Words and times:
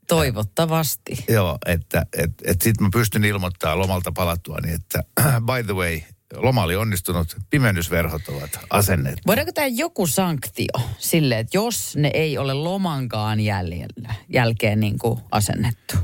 Toivottavasti. 0.08 1.26
Joo, 1.30 1.58
että 1.66 2.06
et, 2.18 2.32
et 2.46 2.62
sitten 2.62 2.84
mä 2.86 2.90
pystyn 2.94 3.26
ilmoittamaan 3.26 3.80
lomalta 3.80 4.12
palattua 4.12 4.58
niin, 4.64 4.76
että 4.76 5.04
by 5.52 5.64
the 5.64 5.74
way, 5.74 6.02
loma 6.36 6.64
oli 6.64 6.76
onnistunut, 6.76 7.36
pimennysverhot 7.50 8.28
ovat 8.28 8.60
asennettu. 8.70 9.22
Voidaanko 9.28 9.52
tämä 9.52 9.68
joku 9.68 10.08
sanktio 10.08 10.80
sille, 10.98 11.40
että 11.40 11.58
jos 11.58 11.96
ne 11.96 12.12
ei 12.14 12.38
ole 12.38 12.54
lomankaan 12.54 13.40
jäljellä, 13.40 14.14
jälkeen 14.30 14.80
niin 14.80 15.00
kuin 15.00 15.20
asennettu? 15.32 15.96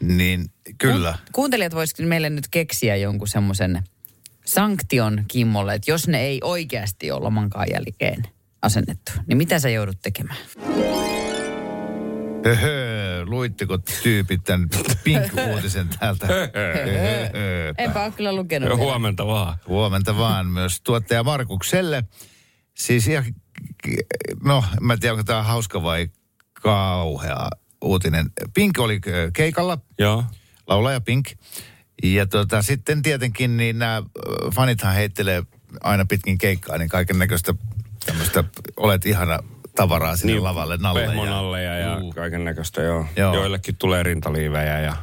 Niin 0.00 0.50
kyllä. 0.78 1.12
Ku- 1.12 1.30
Kuuntelijat 1.32 1.74
voisivat 1.74 2.08
meille 2.08 2.30
nyt 2.30 2.48
keksiä 2.50 2.96
jonkun 2.96 3.28
semmoisen 3.28 3.82
sanktion 4.44 5.24
Kimmolle, 5.28 5.74
että 5.74 5.90
jos 5.90 6.08
ne 6.08 6.20
ei 6.20 6.40
oikeasti 6.44 7.10
ole 7.10 7.20
lomankaan 7.20 7.66
jälkeen 7.72 8.22
asennettu, 8.62 9.12
niin 9.26 9.38
mitä 9.38 9.58
sä 9.58 9.68
joudut 9.70 9.98
tekemään? 10.02 10.38
Höhö, 12.44 13.24
luitteko 13.26 13.78
tyypit 14.02 14.44
tämän 14.44 14.68
pink-uutisen 15.04 15.88
täältä? 15.88 16.26
Enpä 17.78 18.04
ole 18.04 18.12
kyllä 18.12 18.32
lukenut. 18.32 18.68
Ja 18.68 18.76
vielä. 18.76 18.90
huomenta 18.90 19.26
vaan. 19.26 19.56
Huomenta 19.68 20.18
vaan 20.18 20.46
myös 20.46 20.80
tuottaja 20.80 21.24
Markukselle. 21.24 22.04
Siis 22.76 23.08
ihan, 23.08 23.24
no 24.44 24.64
mä 24.80 24.92
en 24.92 25.00
tiedä 25.00 25.12
onko 25.12 25.24
tämä 25.24 25.42
hauska 25.42 25.82
vai 25.82 26.08
kauhea 26.52 27.48
uutinen. 27.82 28.30
Pink 28.54 28.78
oli 28.78 29.00
keikalla, 29.32 29.78
Joo. 29.98 30.24
laulaja 30.66 31.00
Pink. 31.00 31.26
Ja 32.02 32.26
tota, 32.26 32.62
sitten 32.62 33.02
tietenkin 33.02 33.56
niin 33.56 33.78
nämä 33.78 34.02
fanithan 34.54 34.94
heittelee 34.94 35.42
aina 35.80 36.04
pitkin 36.04 36.38
keikkaa, 36.38 36.78
niin 36.78 36.88
kaiken 36.88 37.18
näköistä 37.18 37.54
tämmöistä 38.06 38.44
olet 38.76 39.06
ihana 39.06 39.38
tavaraa 39.80 40.16
sinne 40.16 40.32
niin, 40.32 40.44
lavalle 40.44 40.76
nalle. 40.76 41.00
Pehmonalleja 41.06 41.78
ja 41.78 41.98
Juu. 41.98 42.12
kaiken 42.12 42.44
näköistä, 42.44 42.82
joo. 42.82 43.06
Joo. 43.16 43.34
Joillekin 43.34 43.76
tulee 43.76 44.02
rintaliivejä 44.02 44.80
ja 44.80 44.96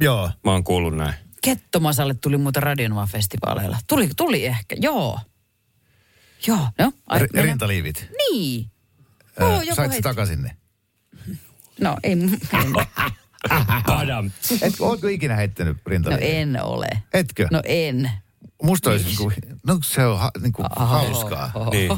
Joo. 0.00 0.30
mä 0.44 0.50
oon 0.52 0.64
kuullut 0.64 0.96
näin. 0.96 1.14
Kettomasalle 1.42 2.14
tuli 2.14 2.36
muuten 2.36 2.62
Radionova 2.62 3.06
festivaaleilla. 3.06 3.78
Tuli, 3.88 4.08
tuli 4.16 4.46
ehkä, 4.46 4.76
joo. 4.80 5.18
Joo, 6.46 6.68
no. 6.78 6.92
Ai, 7.06 7.18
R- 7.18 7.22
mennään- 7.22 7.44
rintaliivit. 7.44 8.08
Niin. 8.18 8.70
Ö, 9.40 9.44
Joo, 9.44 9.50
joku 9.52 9.64
Saitko 9.74 9.82
heitti. 9.82 10.02
takaisin 10.02 10.42
ne? 10.42 10.56
No 11.80 11.96
ei, 12.02 12.16
Padam. 13.86 14.30
Et, 14.62 14.74
ootko 14.80 15.08
ikinä 15.08 15.36
heittänyt 15.36 15.76
no 15.76 15.82
rintaliivit? 15.86 16.28
en 16.28 16.62
ole. 16.62 16.88
Etkö? 17.14 17.48
No 17.50 17.60
en. 17.64 18.10
Musta 18.62 18.90
olisi, 18.90 19.04
niin 19.04 19.16
kuin, 19.16 19.34
no 19.66 19.78
se 19.82 20.06
on 20.06 20.18
ha, 20.18 20.30
niin 20.42 20.52
kuin 20.52 20.66
hauskaa. 20.76 21.52
Niin. 21.70 21.90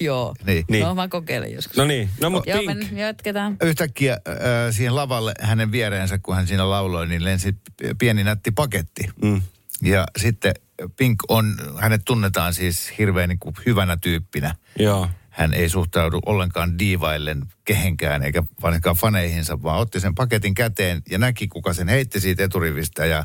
Joo. 0.00 0.34
Niin. 0.46 0.64
Niin. 0.70 0.84
No 0.84 0.94
mä 0.94 1.08
kokeilen 1.08 1.52
joskus. 1.52 1.76
No 1.76 1.84
niin, 1.84 2.10
no 2.20 2.30
mut 2.30 2.46
Joo, 2.46 2.62
men, 2.62 2.96
jatketaan. 2.96 3.56
Yhtäkkiä 3.62 4.12
äh, 4.12 4.36
siihen 4.70 4.94
lavalle 4.94 5.34
hänen 5.40 5.72
viereensä, 5.72 6.18
kun 6.18 6.36
hän 6.36 6.46
siinä 6.46 6.70
lauloi, 6.70 7.06
niin 7.06 7.24
lensi 7.24 7.56
pieni 7.98 8.24
nätti 8.24 8.50
paketti. 8.50 9.08
Mm. 9.22 9.42
Ja 9.82 10.06
sitten 10.18 10.54
Pink 10.96 11.18
on, 11.28 11.56
hänet 11.78 12.02
tunnetaan 12.04 12.54
siis 12.54 12.92
hirveän 12.98 13.28
niin 13.28 13.38
kuin 13.38 13.54
hyvänä 13.66 13.96
tyyppinä. 13.96 14.54
Joo. 14.78 15.08
Hän 15.30 15.54
ei 15.54 15.68
suhtaudu 15.68 16.20
ollenkaan 16.26 16.78
diivaillen 16.78 17.42
kehenkään 17.64 18.22
eikä 18.22 18.42
vanhemminkaan 18.62 18.96
faneihinsa, 18.96 19.62
vaan 19.62 19.80
otti 19.80 20.00
sen 20.00 20.14
paketin 20.14 20.54
käteen 20.54 21.02
ja 21.10 21.18
näki, 21.18 21.48
kuka 21.48 21.72
sen 21.72 21.88
heitti 21.88 22.20
siitä 22.20 22.44
eturivistä 22.44 23.06
ja 23.06 23.24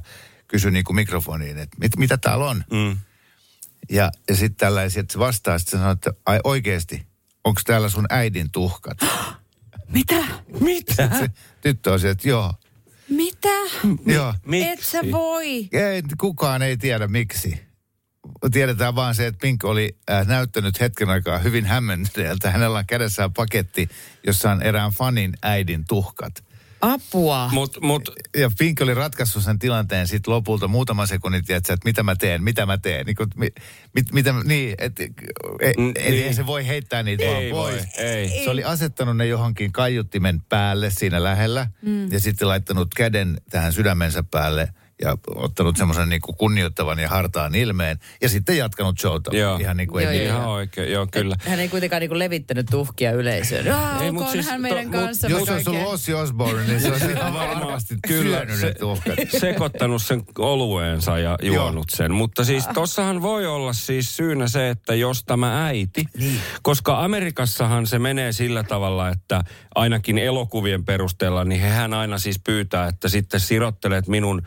kysyi 0.51 0.71
niin 0.71 0.83
kuin 0.83 0.95
mikrofoniin, 0.95 1.57
että 1.57 1.77
mit, 1.79 1.97
mitä 1.97 2.17
täällä 2.17 2.45
on. 2.45 2.63
Mm. 2.71 2.97
Ja, 3.89 4.11
ja 4.29 4.35
sitten 4.35 4.55
tällaisia, 4.55 4.99
että 4.99 5.13
se 5.13 5.19
vastaa, 5.19 5.59
sitten 5.59 5.79
sanoo, 5.79 5.93
että 5.93 6.13
ai 6.25 6.39
oikeasti, 6.43 7.05
onko 7.43 7.61
täällä 7.65 7.89
sun 7.89 8.05
äidin 8.09 8.51
tuhkat? 8.51 8.97
Mitä? 9.93 10.23
Mitä? 10.59 11.09
Se 11.19 11.31
tyttö 11.61 11.93
on 11.93 11.99
se, 11.99 12.09
että 12.09 12.29
joo, 12.29 12.53
Mitä? 13.09 13.49
joo. 14.05 14.33
Miksi? 14.45 14.69
Et 14.69 14.79
sä 14.79 14.99
voi. 15.11 15.69
Ei, 15.71 16.03
kukaan 16.19 16.61
ei 16.61 16.77
tiedä 16.77 17.07
miksi. 17.07 17.61
Tiedetään 18.51 18.95
vaan 18.95 19.15
se, 19.15 19.27
että 19.27 19.41
Pink 19.41 19.63
oli 19.63 19.97
äh, 20.11 20.27
näyttänyt 20.27 20.79
hetken 20.79 21.09
aikaa 21.09 21.37
hyvin 21.37 21.65
hämmentyneeltä. 21.65 22.51
Hänellä 22.51 22.77
on 22.77 22.85
kädessään 22.85 23.33
paketti, 23.33 23.89
jossa 24.27 24.51
on 24.51 24.61
erään 24.61 24.91
fanin 24.91 25.33
äidin 25.41 25.85
tuhkat. 25.87 26.43
Apua. 26.81 27.49
Mut, 27.53 27.77
mut, 27.81 28.09
Ja 28.37 28.51
Pink 28.57 28.81
oli 28.81 28.93
ratkaissut 28.93 29.43
sen 29.43 29.59
tilanteen 29.59 30.07
sitten 30.07 30.33
lopulta 30.33 30.67
muutama 30.67 31.05
sekunnin, 31.05 31.45
tiedätkö, 31.45 31.73
että 31.73 31.89
mitä 31.89 32.03
mä 32.03 32.15
teen, 32.15 32.43
mitä 32.43 32.65
mä 32.65 32.77
teen. 32.77 33.05
Niin, 33.05 33.15
kuin, 33.15 33.29
mit, 33.35 33.55
mit, 33.95 34.11
mitä, 34.11 34.33
niin 34.43 34.75
että 34.77 35.03
e, 35.03 35.73
Mm, 35.77 35.91
e, 35.95 36.09
niin. 36.11 36.35
se 36.35 36.45
voi 36.45 36.67
heittää 36.67 37.03
niitä 37.03 37.25
vaan 37.25 37.43
ei 37.43 37.51
voi, 37.51 37.71
pois. 37.71 37.85
ei. 37.97 38.43
Se 38.43 38.49
oli 38.49 38.63
asettanut 38.63 39.17
ne 39.17 39.25
johonkin 39.25 39.71
kaiuttimen 39.71 40.41
päälle 40.49 40.89
siinä 40.89 41.23
lähellä 41.23 41.67
mm. 41.81 42.11
ja 42.11 42.19
sitten 42.19 42.47
laittanut 42.47 42.93
käden 42.95 43.41
tähän 43.49 43.73
sydämensä 43.73 44.23
päälle 44.31 44.73
ja 45.01 45.17
ottanut 45.35 45.77
semmoisen 45.77 46.09
niin 46.09 46.21
kuin 46.21 46.35
kunnioittavan 46.35 46.99
ja 46.99 47.09
hartaan 47.09 47.55
ilmeen 47.55 47.99
ja 48.21 48.29
sitten 48.29 48.57
jatkanut 48.57 48.99
showta. 48.99 49.35
Joo. 49.35 49.57
Ihan 49.57 49.77
niin 49.77 49.87
kuin 49.87 50.03
Joo, 50.03 50.11
ei 50.11 50.25
joo. 50.25 50.37
Ihan 50.37 50.49
oikein, 50.49 50.91
joo 50.91 51.07
kyllä. 51.11 51.35
Hän 51.39 51.59
ei 51.59 51.69
kuitenkaan 51.69 51.99
niinku 51.99 52.19
levittänyt 52.19 52.65
tuhkia 52.71 53.11
yleisöön. 53.11 53.67
Ei, 53.67 53.73
ei, 54.05 54.11
mut 54.11 54.29
siis, 54.29 54.45
hän 54.45 54.55
to- 54.55 54.61
meidän 54.61 54.85
mut 54.85 54.91
kanssa. 54.95 55.27
Jos 55.27 55.49
olisi 55.49 55.69
ollut 55.69 55.87
Ossi 55.87 56.13
Osbourne, 56.13 56.63
niin 56.67 56.79
se 56.79 56.91
olisi 56.91 57.11
ihan 57.15 57.33
varmasti 57.33 57.95
syönyt 58.07 58.61
ne 58.61 58.73
tuhkat. 58.73 59.15
sekoittanut 59.39 60.01
sen 60.01 60.23
olueensa 60.37 61.19
ja 61.19 61.37
juonut 61.41 61.89
sen. 61.89 62.13
Mutta 62.13 62.45
siis 62.45 62.67
tossahan 62.73 63.21
voi 63.21 63.45
olla 63.45 63.73
siis 63.73 64.17
syynä 64.17 64.47
se, 64.47 64.69
että 64.69 64.95
jos 64.95 65.23
tämä 65.23 65.65
äiti, 65.65 66.05
niin. 66.17 66.39
koska 66.61 67.03
Amerikassahan 67.03 67.87
se 67.87 67.99
menee 67.99 68.31
sillä 68.31 68.63
tavalla, 68.63 69.09
että 69.09 69.43
ainakin 69.75 70.17
elokuvien 70.17 70.85
perusteella, 70.85 71.45
niin 71.45 71.61
hehän 71.61 71.93
aina 71.93 72.17
siis 72.17 72.39
pyytää, 72.43 72.87
että 72.87 73.09
sitten 73.09 73.39
sirottelet 73.39 74.07
minun 74.07 74.41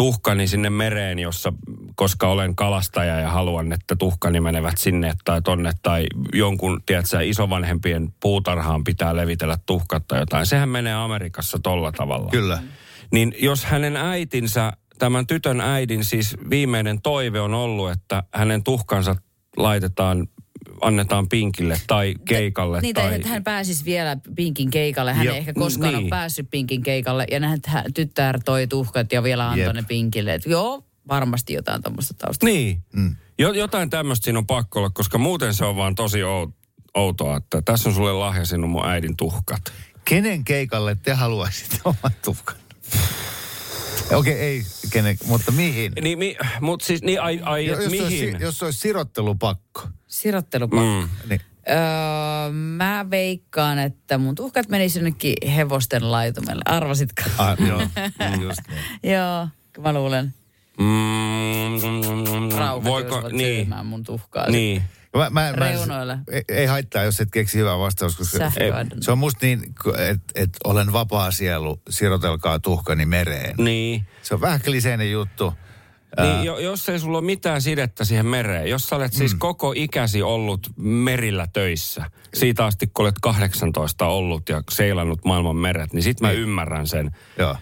tuhkani 0.00 0.46
sinne 0.46 0.70
mereen, 0.70 1.18
jossa, 1.18 1.52
koska 1.94 2.28
olen 2.28 2.56
kalastaja 2.56 3.20
ja 3.20 3.30
haluan, 3.30 3.72
että 3.72 3.96
tuhkani 3.96 4.40
menevät 4.40 4.78
sinne 4.78 5.12
tai 5.24 5.42
tonne 5.42 5.72
tai 5.82 6.06
jonkun, 6.34 6.80
tiedätkö, 6.86 7.22
isovanhempien 7.22 8.14
puutarhaan 8.20 8.84
pitää 8.84 9.16
levitellä 9.16 9.56
tuhkat 9.66 10.08
tai 10.08 10.20
jotain. 10.20 10.46
Sehän 10.46 10.68
menee 10.68 10.94
Amerikassa 10.94 11.58
tolla 11.62 11.92
tavalla. 11.92 12.30
Kyllä. 12.30 12.62
Niin 13.12 13.34
jos 13.38 13.64
hänen 13.64 13.96
äitinsä, 13.96 14.72
tämän 14.98 15.26
tytön 15.26 15.60
äidin 15.60 16.04
siis 16.04 16.36
viimeinen 16.50 17.02
toive 17.02 17.40
on 17.40 17.54
ollut, 17.54 17.90
että 17.90 18.22
hänen 18.34 18.62
tuhkansa 18.62 19.16
laitetaan, 19.56 20.26
annetaan 20.80 21.28
pinkille 21.28 21.80
tai 21.86 22.14
keikalle. 22.24 22.80
Niin, 22.80 22.94
tai... 22.94 23.14
että 23.14 23.28
hän 23.28 23.44
pääsisi 23.44 23.84
vielä 23.84 24.16
Pinkin 24.36 24.70
keikalle. 24.70 25.12
Hän 25.12 25.26
Joo, 25.26 25.34
ei 25.34 25.38
ehkä 25.38 25.52
koskaan 25.52 25.94
niin. 25.94 26.02
ole 26.02 26.10
päässyt 26.10 26.50
Pinkin 26.50 26.82
keikalle. 26.82 27.26
Ja 27.30 27.40
näin, 27.40 27.54
että 27.54 27.84
tyttär 27.94 28.40
toi 28.44 28.66
tuhkat 28.66 29.12
ja 29.12 29.22
vielä 29.22 29.48
antoi 29.48 29.66
Jep. 29.66 29.74
ne 29.74 29.82
Pinkille. 29.88 30.34
Et 30.34 30.46
joo, 30.46 30.84
varmasti 31.08 31.52
jotain 31.52 31.82
tuommoista 31.82 32.14
taustalla. 32.14 32.54
Niin. 32.54 32.82
Mm. 32.92 33.16
Jo, 33.38 33.52
jotain 33.52 33.90
tämmöistä 33.90 34.24
siinä 34.24 34.38
on 34.38 34.46
pakko 34.46 34.78
olla, 34.78 34.90
koska 34.90 35.18
muuten 35.18 35.54
se 35.54 35.64
on 35.64 35.76
vaan 35.76 35.94
tosi 35.94 36.22
ou- 36.22 36.52
outoa, 36.94 37.36
että 37.36 37.62
tässä 37.62 37.88
on 37.88 37.94
sulle 37.94 38.12
lahja 38.12 38.44
sinun 38.44 38.70
mun 38.70 38.86
äidin 38.86 39.16
tuhkat. 39.16 39.60
Kenen 40.04 40.44
keikalle 40.44 40.96
te 41.02 41.12
haluaisitte 41.12 41.76
oman 41.84 42.12
tuhkan? 42.24 42.56
Okei, 44.10 44.32
okay, 44.32 44.44
ei 44.44 44.62
kenen, 44.92 45.18
mutta 45.26 45.52
mihin? 45.52 45.92
Niin, 46.02 46.18
mi, 46.18 46.36
mut 46.60 46.80
siis, 46.80 47.02
niin 47.02 47.22
ai, 47.22 47.40
ai 47.42 47.66
jos, 47.66 47.78
mihin? 47.90 48.02
olisi, 48.04 48.36
jos 48.40 48.62
olisi 48.62 48.78
sirottelupakko, 48.78 49.88
Sirottelupakko. 50.10 51.00
Mm. 51.00 51.08
niin 51.28 51.40
Öö, 51.70 51.76
mä 52.52 53.06
veikkaan, 53.10 53.78
että 53.78 54.18
mun 54.18 54.34
tuhkat 54.34 54.68
menis 54.68 54.96
jonnekin 54.96 55.34
hevosten 55.50 56.12
laitumelle. 56.12 56.62
Arvasitko? 56.64 57.22
ah, 57.38 57.56
joo, 57.68 57.80
just 58.48 58.60
niin. 58.68 59.12
Joo, 59.12 59.48
mä 59.78 59.92
luulen. 59.92 60.34
Mm, 60.78 60.84
voiko, 62.84 63.28
niin, 63.28 63.74
mun 63.84 64.04
tuhkaa. 64.04 64.50
niin. 64.50 64.82
Mä, 65.16 65.30
mä, 65.30 65.52
Reunoille. 65.52 66.16
Mä, 66.16 66.22
ei, 66.32 66.44
ei 66.48 66.66
haittaa, 66.66 67.02
jos 67.02 67.20
et 67.20 67.30
keksi 67.30 67.58
hyvää 67.58 67.78
vastausta, 67.78 68.18
koska 68.18 68.38
Sähköadon. 68.38 69.02
se 69.02 69.12
on 69.12 69.18
musta 69.18 69.46
niin, 69.46 69.74
että 69.98 70.32
et 70.34 70.50
olen 70.64 70.92
vapaa 70.92 71.30
sielu, 71.30 71.82
sirotelkaa 71.88 72.58
tuhkani 72.58 73.06
mereen. 73.06 73.54
Niin. 73.58 74.06
Se 74.22 74.34
on 74.34 74.40
vähän 74.40 74.60
kliseinen 74.60 75.10
juttu. 75.10 75.54
Niin, 76.18 76.44
jo, 76.44 76.58
jos 76.58 76.88
ei 76.88 76.98
sulla 76.98 77.18
ole 77.18 77.26
mitään 77.26 77.62
sidettä 77.62 78.04
siihen 78.04 78.26
mereen, 78.26 78.70
jos 78.70 78.88
sä 78.88 78.96
olet 78.96 79.12
siis 79.12 79.34
koko 79.34 79.72
ikäsi 79.76 80.22
ollut 80.22 80.60
merillä 80.76 81.46
töissä, 81.52 82.04
siitä 82.34 82.64
asti 82.64 82.86
kun 82.86 83.04
olet 83.04 83.14
18 83.22 84.06
ollut 84.06 84.48
ja 84.48 84.62
seilannut 84.70 85.24
maailman 85.24 85.56
meret, 85.56 85.92
niin 85.92 86.02
sit 86.02 86.20
mä 86.20 86.30
ymmärrän 86.30 86.86
sen. 86.86 87.10
Joo. 87.38 87.56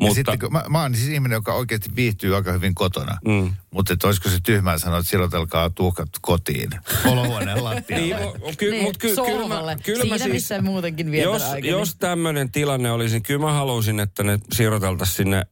Mutta- 0.00 0.14
sitten, 0.14 0.38
kun 0.38 0.52
mä, 0.52 0.64
mä 0.68 0.82
oon 0.82 0.94
siis 0.94 1.08
ihminen, 1.08 1.36
joka 1.36 1.54
oikeasti 1.54 1.90
viihtyy 1.96 2.36
aika 2.36 2.52
hyvin 2.52 2.74
kotona. 2.74 3.16
Mm. 3.28 3.54
Mutta 3.70 3.92
että 3.92 4.06
olisiko 4.06 4.28
se 4.28 4.38
tyhmää 4.42 4.78
sanoa, 4.78 4.98
että 4.98 5.10
sirotelkaa 5.10 5.70
tuhkat 5.70 6.08
kotiin. 6.20 6.70
Olohuoneen 7.06 7.64
lattialle. 7.64 8.04
Niin, 8.06 8.16
mu- 8.16 8.54
ky, 8.56 8.70
Niin, 8.70 8.82
mut 8.82 8.96
ky, 8.96 9.08
kyllä 9.14 9.48
mä, 9.48 9.76
kyllä 9.84 9.98
mä 9.98 10.02
Siinä, 10.04 10.18
siis, 10.18 10.32
missä 10.32 10.62
muutenkin 10.62 11.14
jos, 11.14 11.42
aikani. 11.42 11.68
jos 11.68 11.96
tämmöinen 11.96 12.50
tilanne 12.52 12.90
olisi, 12.90 13.14
niin 13.14 13.22
kyllä 13.22 13.40
mä 13.46 13.52
haluaisin, 13.52 14.00
että 14.00 14.22
ne 14.22 14.38
siirroteltaisiin 14.52 15.16
sinne 15.16 15.36
äh, 15.36 15.44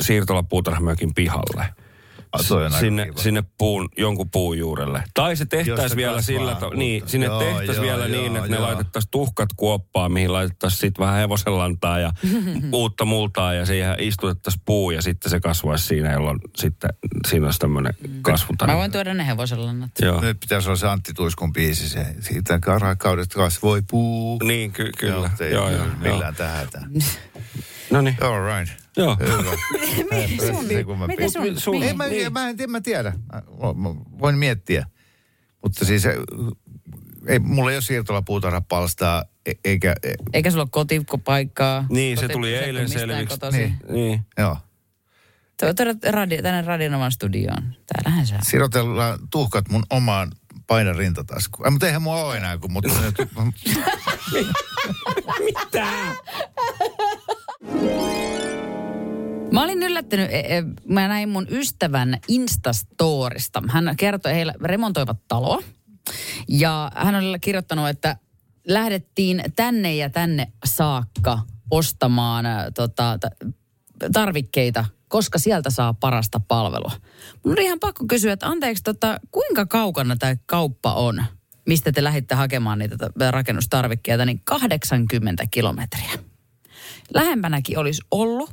siirtolapuutarhamökin 0.00 1.14
pihalle. 1.14 1.64
Sinne, 2.80 3.06
kiva. 3.06 3.18
sinne 3.22 3.44
puun, 3.58 3.88
jonkun 3.96 4.30
puun 4.30 4.58
juurelle. 4.58 5.02
Tai 5.14 5.36
se 5.36 5.46
tehtäisiin 5.46 5.96
vielä 5.96 6.22
sillä 6.22 6.54
tavalla, 6.54 6.76
niin, 6.76 7.02
sinne 7.06 7.26
Joo, 7.26 7.38
tehtäisiin 7.38 7.76
joo, 7.76 7.84
vielä 7.84 8.06
joo, 8.06 8.22
niin, 8.22 8.36
että 8.36 8.48
ne 8.48 8.56
joo. 8.56 8.66
laitettaisiin 8.66 9.10
tuhkat 9.10 9.48
kuoppaan, 9.56 10.12
mihin 10.12 10.32
laitettaisiin 10.32 10.80
sitten 10.80 11.04
vähän 11.04 11.18
hevosenlantaa 11.18 11.98
ja 11.98 12.12
uutta 12.72 13.04
multaa 13.04 13.54
ja 13.54 13.66
siihen 13.66 13.96
istutettaisiin 13.98 14.62
puu 14.64 14.90
ja 14.90 15.02
sitten 15.02 15.30
se 15.30 15.40
kasvaisi 15.40 15.84
siinä, 15.86 16.12
jolloin 16.12 16.38
sitten 16.56 16.90
siinä 17.28 17.46
olisi 17.46 17.58
tämmöinen 17.58 17.94
kasvutarina. 18.22 18.74
Mä 18.74 18.78
voin 18.78 18.92
tuoda 18.92 19.14
ne 19.14 19.26
hevosellannat. 19.26 19.90
Joo. 20.02 20.20
Nyt 20.20 20.40
pitäisi 20.40 20.68
olla 20.68 20.76
se 20.76 20.88
Antti 20.88 21.14
Tuiskun 21.14 21.52
biisi, 21.52 21.88
se, 21.88 22.06
siitä 22.20 22.58
karakaudesta 22.58 23.34
kasvoi 23.34 23.82
puu. 23.90 24.38
Niin, 24.42 24.72
ky- 24.72 24.92
kyllä. 24.98 25.30
Joo, 25.40 25.50
joo, 25.50 25.70
joo, 25.70 25.86
millään 26.00 26.34
tähätä. 26.34 26.80
No 27.90 28.00
niin. 28.00 28.16
All 28.20 28.58
right. 28.58 28.80
Joo. 28.96 29.16
Hyvä. 29.20 29.50
Mä 30.98 31.06
Miten 31.06 31.30
sun? 31.30 31.60
sun- 31.60 31.82
Ei, 31.82 31.94
mä, 31.94 32.06
Niin. 32.06 32.32
mä, 32.32 32.48
en, 32.48 32.56
en 32.60 32.70
mä 32.70 32.80
tiedä. 32.80 33.12
Voin 34.20 34.38
miettiä. 34.38 34.86
Mutta 35.62 35.84
siis 35.84 36.06
ei, 37.26 37.38
mulla 37.38 37.70
ei 37.70 37.76
ole 37.76 37.82
siirtolapuutarhapalstaa, 37.82 39.24
e- 39.46 39.52
eikä, 39.64 39.94
e, 40.02 40.12
Eikä 40.32 40.50
sulla 40.50 40.62
ole 40.62 40.68
kotipaikkaa. 40.70 41.86
Niin, 41.88 42.18
se 42.18 42.28
tuli 42.28 42.50
sä 42.50 42.60
eilen 42.60 42.88
selviksi. 42.88 43.38
Niin. 43.52 43.76
Niin. 43.90 44.20
joo. 44.38 44.56
Tuo 45.60 45.68
radio, 46.10 46.42
tänne 46.42 46.62
Radionovan 46.62 47.12
studioon. 47.12 47.74
Täällähän 47.86 48.26
se 48.26 48.34
on. 48.34 48.40
Sirotellaan 48.44 49.18
tuhkat 49.30 49.68
mun 49.68 49.82
omaan 49.90 50.32
painan 50.66 50.96
rintataskuun. 50.96 51.66
Äh, 51.66 51.72
mutta 51.72 51.86
eihän 51.86 52.02
mua 52.02 52.24
ole 52.24 52.36
enää, 52.36 52.58
kun 52.58 52.72
mutta 52.72 52.90
nyt, 53.00 53.14
Mä 59.52 59.62
olin 59.62 59.82
yllättynyt, 59.82 60.30
e, 60.30 60.38
e, 60.38 60.62
mä 60.88 61.08
näin 61.08 61.28
mun 61.28 61.46
ystävän 61.50 62.18
Instastorista. 62.28 63.62
Hän 63.68 63.94
kertoi, 63.96 64.34
heillä 64.34 64.54
remontoivat 64.62 65.18
taloa. 65.28 65.58
Ja 66.48 66.92
hän 66.94 67.14
oli 67.14 67.38
kirjoittanut, 67.38 67.88
että 67.88 68.16
lähdettiin 68.68 69.42
tänne 69.56 69.96
ja 69.96 70.10
tänne 70.10 70.52
saakka 70.64 71.38
ostamaan 71.70 72.44
tota, 72.74 73.18
ta- 73.20 73.52
tarvikkeita, 74.12 74.84
koska 75.08 75.38
sieltä 75.38 75.70
saa 75.70 75.94
parasta 75.94 76.40
palvelua. 76.40 76.92
Mun 77.44 77.52
oli 77.52 77.64
ihan 77.64 77.80
pakko 77.80 78.04
kysyä, 78.08 78.32
että 78.32 78.46
anteeksi, 78.46 78.82
tota, 78.82 79.20
kuinka 79.30 79.66
kaukana 79.66 80.16
tämä 80.16 80.36
kauppa 80.46 80.94
on, 80.94 81.24
mistä 81.66 81.92
te 81.92 82.04
lähditte 82.04 82.34
hakemaan 82.34 82.78
niitä 82.78 82.96
ta- 82.96 83.30
rakennustarvikkeita, 83.30 84.24
niin 84.24 84.40
80 84.44 85.46
kilometriä 85.50 86.29
lähempänäkin 87.14 87.78
olisi 87.78 88.02
ollut, 88.10 88.50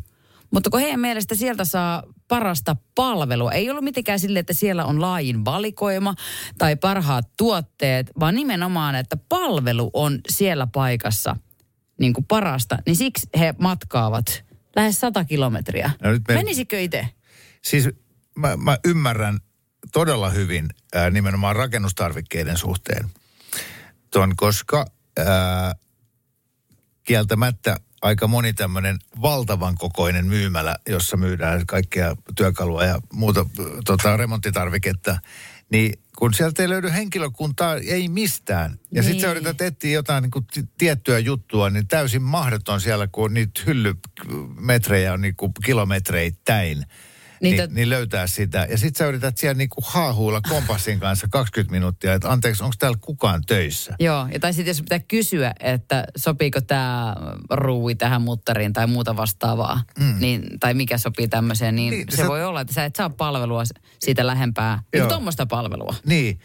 mutta 0.51 0.69
kun 0.69 0.79
heidän 0.79 0.99
mielestä 0.99 1.35
sieltä 1.35 1.65
saa 1.65 2.03
parasta 2.27 2.75
palvelua, 2.95 3.51
ei 3.51 3.69
ollut 3.69 3.83
mitenkään 3.83 4.19
sille, 4.19 4.39
että 4.39 4.53
siellä 4.53 4.85
on 4.85 5.01
laajin 5.01 5.45
valikoima 5.45 6.15
tai 6.57 6.75
parhaat 6.75 7.25
tuotteet, 7.37 8.11
vaan 8.19 8.35
nimenomaan, 8.35 8.95
että 8.95 9.17
palvelu 9.29 9.89
on 9.93 10.19
siellä 10.29 10.67
paikassa 10.73 11.35
niin 11.99 12.13
kuin 12.13 12.25
parasta, 12.25 12.77
niin 12.85 12.95
siksi 12.95 13.29
he 13.39 13.53
matkaavat 13.59 14.43
lähes 14.75 14.99
100 14.99 15.25
kilometriä. 15.25 15.91
No 16.03 16.11
nyt 16.11 16.21
me- 16.27 16.33
Menisikö 16.33 16.79
itse? 16.81 17.07
siis 17.63 17.89
mä, 18.35 18.57
mä 18.57 18.77
ymmärrän 18.85 19.39
todella 19.93 20.29
hyvin 20.29 20.65
ää, 20.95 21.09
nimenomaan 21.09 21.55
rakennustarvikkeiden 21.55 22.57
suhteen 22.57 23.09
ton, 24.11 24.35
koska 24.35 24.85
ää, 25.17 25.75
kieltämättä 27.03 27.77
aika 28.01 28.27
moni 28.27 28.53
tämmöinen 28.53 28.99
valtavan 29.21 29.75
kokoinen 29.75 30.25
myymälä, 30.25 30.75
jossa 30.89 31.17
myydään 31.17 31.65
kaikkea 31.65 32.15
työkalua 32.35 32.83
ja 32.83 33.01
muuta 33.13 33.45
tota, 33.85 34.17
remonttitarviketta, 34.17 35.19
niin 35.69 35.99
kun 36.17 36.33
sieltä 36.33 36.63
ei 36.63 36.69
löydy 36.69 36.91
henkilökuntaa, 36.91 37.75
ei 37.75 38.09
mistään. 38.09 38.71
Ja 38.71 38.77
niin. 38.91 39.03
sitten 39.03 39.21
sä 39.21 39.31
yrität 39.31 39.61
etsiä 39.61 39.91
jotain 39.91 40.21
niin 40.21 40.31
kuin 40.31 40.45
tiettyä 40.77 41.19
juttua, 41.19 41.69
niin 41.69 41.87
täysin 41.87 42.21
mahdoton 42.21 42.81
siellä, 42.81 43.07
kun 43.07 43.33
niitä 43.33 43.61
hyllymetrejä 43.65 45.13
on 45.13 45.21
niin 45.21 45.35
kuin 45.35 45.51
kilometreittäin. 45.65 46.85
Niin 47.41 47.51
Niin, 47.51 47.57
niin, 47.57 47.75
niin 47.75 47.89
löytää 47.89 48.27
sitä. 48.27 48.67
Ja 48.69 48.77
sitten 48.77 48.97
sä 48.97 49.09
yrität 49.09 49.37
siellä 49.37 49.53
niinku 49.53 49.81
haahuilla 49.85 50.41
kompassin 50.41 50.99
kanssa 50.99 51.27
20 51.31 51.71
minuuttia, 51.71 52.13
että 52.13 52.31
anteeksi, 52.31 52.63
onko 52.63 52.75
täällä 52.79 52.97
kukaan 53.01 53.41
töissä? 53.47 53.95
Joo, 53.99 54.27
ja 54.33 54.39
tai 54.39 54.53
sitten 54.53 54.69
jos 54.69 54.81
pitää 54.81 54.99
kysyä, 54.99 55.53
että 55.59 56.03
sopiiko 56.17 56.61
tämä 56.61 57.15
ruui 57.49 57.95
tähän 57.95 58.21
muttariin 58.21 58.73
tai 58.73 58.87
muuta 58.87 59.15
vastaavaa, 59.15 59.81
mm. 59.99 60.15
niin, 60.19 60.43
tai 60.59 60.73
mikä 60.73 60.97
sopii 60.97 61.27
tämmöiseen, 61.27 61.75
niin, 61.75 61.91
Niin, 61.91 62.05
se 62.09 62.17
sä- 62.17 62.27
voi 62.27 62.43
olla, 62.43 62.61
että 62.61 62.73
sä 62.73 62.85
et 62.85 62.95
saa 62.95 63.09
palvelua 63.09 63.63
siitä 63.99 64.27
lähempää, 64.27 64.81
niin 64.93 65.07
tuommoista 65.07 65.45
palvelua. 65.45 65.95
Niin, 66.05 66.39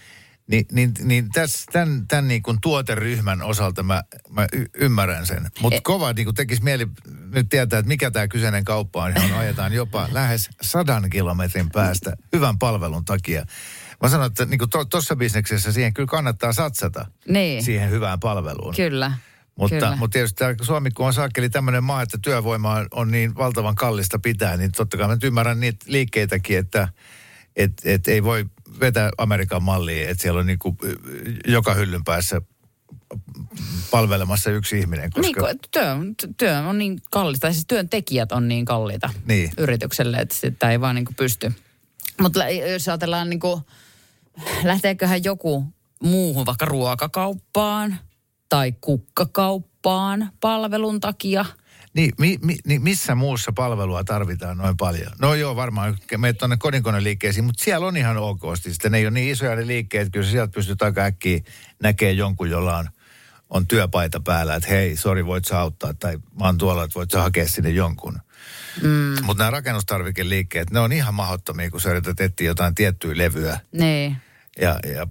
niin, 0.47 0.67
niin, 0.73 0.93
niin 1.03 1.29
tässä, 1.31 1.73
tämän, 1.73 2.07
tämän 2.09 2.29
niin 2.29 2.43
kuin 2.43 2.59
tuoteryhmän 2.63 3.43
osalta 3.43 3.83
mä, 3.83 4.03
mä 4.31 4.47
y- 4.53 4.67
ymmärrän 4.75 5.27
sen. 5.27 5.51
Mutta 5.61 5.77
E- 5.77 5.81
kova 5.81 6.13
niin 6.13 6.25
kuin 6.27 6.35
tekisi 6.35 6.63
mieli 6.63 6.87
nyt 7.33 7.49
tietää, 7.49 7.79
että 7.79 7.89
mikä 7.89 8.11
tämä 8.11 8.29
kyseinen 8.29 8.65
kauppa 8.65 9.05
on, 9.05 9.13
johon 9.17 9.33
ajetaan 9.39 9.73
jopa 9.73 10.09
lähes 10.13 10.51
sadan 10.63 11.11
kilometrin 11.11 11.71
päästä 11.71 12.17
hyvän 12.33 12.59
palvelun 12.59 13.05
takia. 13.05 13.45
Mä 14.03 14.09
sanon, 14.09 14.27
että 14.27 14.45
niin 14.45 14.61
tuossa 14.91 15.17
bisneksessä 15.17 15.73
siihen 15.73 15.95
kyllä 15.95 16.07
kannattaa 16.07 16.53
satsata 16.53 17.07
Niin, 17.29 17.65
siihen 17.65 17.91
hyvään 17.91 18.21
palveluun. 18.21 18.75
kyllä. 18.77 19.13
Mutta, 19.59 19.77
kyllä. 19.77 19.97
mutta 19.97 20.13
tietysti 20.13 20.39
tää 20.39 20.55
Suomi, 20.63 20.91
kun 20.91 21.07
on 21.07 21.15
saakeli 21.15 21.51
tämmöinen 21.51 21.85
maa, 21.85 22.03
että 22.03 22.19
työvoima 22.23 22.75
on, 22.75 22.87
on 22.91 23.11
niin 23.11 23.37
valtavan 23.37 23.75
kallista 23.75 24.19
pitää, 24.19 24.57
niin 24.57 24.73
totta 24.73 24.97
kai 24.97 25.07
mä 25.07 25.15
nyt 25.15 25.25
ymmärrän 25.25 25.61
niitä 25.61 25.87
liikkeitäkin, 25.89 26.59
että 26.59 26.89
et, 27.57 27.73
et 27.85 28.09
ei 28.09 28.23
voi 28.23 28.45
vetää 28.81 29.11
Amerikan 29.19 29.63
mallia, 29.63 30.09
että 30.11 30.23
siellä 30.23 30.41
on 30.41 30.47
niinku 30.47 30.77
joka 31.47 31.75
hyllyn 31.75 32.05
päässä 32.05 32.41
palvelemassa 33.91 34.51
yksi 34.51 34.79
ihminen. 34.79 35.11
Koska, 35.11 35.43
Niin, 35.43 35.59
työ, 35.71 35.97
työ 36.37 36.59
on 36.59 36.79
niin 36.79 37.03
kallista, 37.11 37.41
tai 37.41 37.53
siis 37.53 37.67
työntekijät 37.69 38.33
on 38.33 38.49
niin 38.49 38.65
kalliita 38.65 39.11
Niin. 39.27 39.51
yritykselle, 39.59 40.17
että 40.17 40.35
sitä 40.35 40.71
ei 40.71 40.81
vaan 40.81 40.95
niin 40.95 41.05
kuin 41.05 41.17
pysty. 41.17 41.53
Mutta 42.21 42.49
jos 42.49 42.89
ajatellaan 42.89 43.31
niin 43.31 43.41
kuin, 43.41 43.63
lähteeköhän 44.65 45.25
joku 45.25 45.65
muuhun 46.03 46.47
vaikka 46.47 46.65
ruokakauppaan 46.65 47.99
tai 48.49 48.73
kukkakauppaan 48.81 50.31
palvelun 50.41 51.01
takia. 51.01 51.45
Niin, 51.95 52.13
mi, 52.19 52.39
mi, 52.43 52.57
niin 52.67 52.83
missä 52.83 53.15
muussa 53.15 53.53
palvelua 53.53 54.05
tarvitaan 54.05 54.59
noin 54.59 54.77
paljon? 54.77 55.13
No 55.21 55.35
joo, 55.35 55.57
varmaan 55.57 55.99
menet 56.19 56.39
tuonne 56.39 56.57
kodinkoneliikkeisiin, 56.57 57.45
mutta 57.45 57.65
siellä 57.65 57.87
on 57.87 57.97
ihan 57.97 58.17
okosti. 58.17 58.73
Sitten 58.73 58.93
ne 58.93 58.99
ei 58.99 59.05
ole 59.07 59.11
niin 59.11 59.33
isoja 59.33 59.57
ne 59.57 59.67
liikkeet, 59.67 60.09
kyllä 60.13 60.27
sieltä 60.27 60.53
pystyt 60.53 60.83
aika 60.83 61.01
äkkiä 61.03 61.41
näkemään 61.83 62.17
jonkun, 62.17 62.51
jolla 62.51 62.77
on, 62.77 62.89
on 63.51 63.67
työpaita 63.67 64.21
päällä, 64.21 64.55
että 64.55 64.69
hei, 64.69 64.97
sori, 64.97 65.27
voit 65.27 65.45
sä 65.45 65.61
auttaa, 65.61 65.95
tai 65.95 66.17
mä 66.17 66.45
oon 66.47 66.59
tuolla, 66.59 66.85
että 66.85 66.95
voit 66.95 67.11
sä 67.11 67.23
hakea 67.23 67.49
sinne 67.49 67.71
jonkun. 67.71 68.19
Mm. 68.83 69.15
Mutta 69.23 69.43
nämä 69.43 69.51
rakennustarvikeliikkeet, 69.51 70.71
ne 70.71 70.81
on 70.81 70.93
ihan 70.93 71.15
mahdottomia, 71.15 71.71
kun 71.71 71.81
sä 71.81 71.91
yrität 71.91 72.21
etsiä 72.21 72.47
jotain 72.47 72.75
tiettyä 72.75 73.13
levyä 73.19 73.61
Niin. 73.73 74.17
ja, 74.61 74.81
ja 74.95 75.07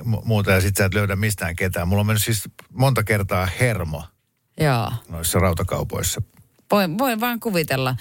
mu- 0.00 0.24
muuta, 0.24 0.50
ja 0.50 0.60
sit 0.60 0.76
sä 0.76 0.84
et 0.84 0.94
löydä 0.94 1.16
mistään 1.16 1.56
ketään. 1.56 1.88
Mulla 1.88 2.00
on 2.00 2.06
mennyt 2.06 2.24
siis 2.24 2.48
monta 2.72 3.04
kertaa 3.04 3.48
hermo 3.60 4.04
Joo. 4.60 4.92
noissa 5.08 5.38
rautakaupoissa. 5.38 6.22
Voin, 6.70 6.98
voin 6.98 7.20
vaan 7.20 7.40
kuvitella. 7.40 7.96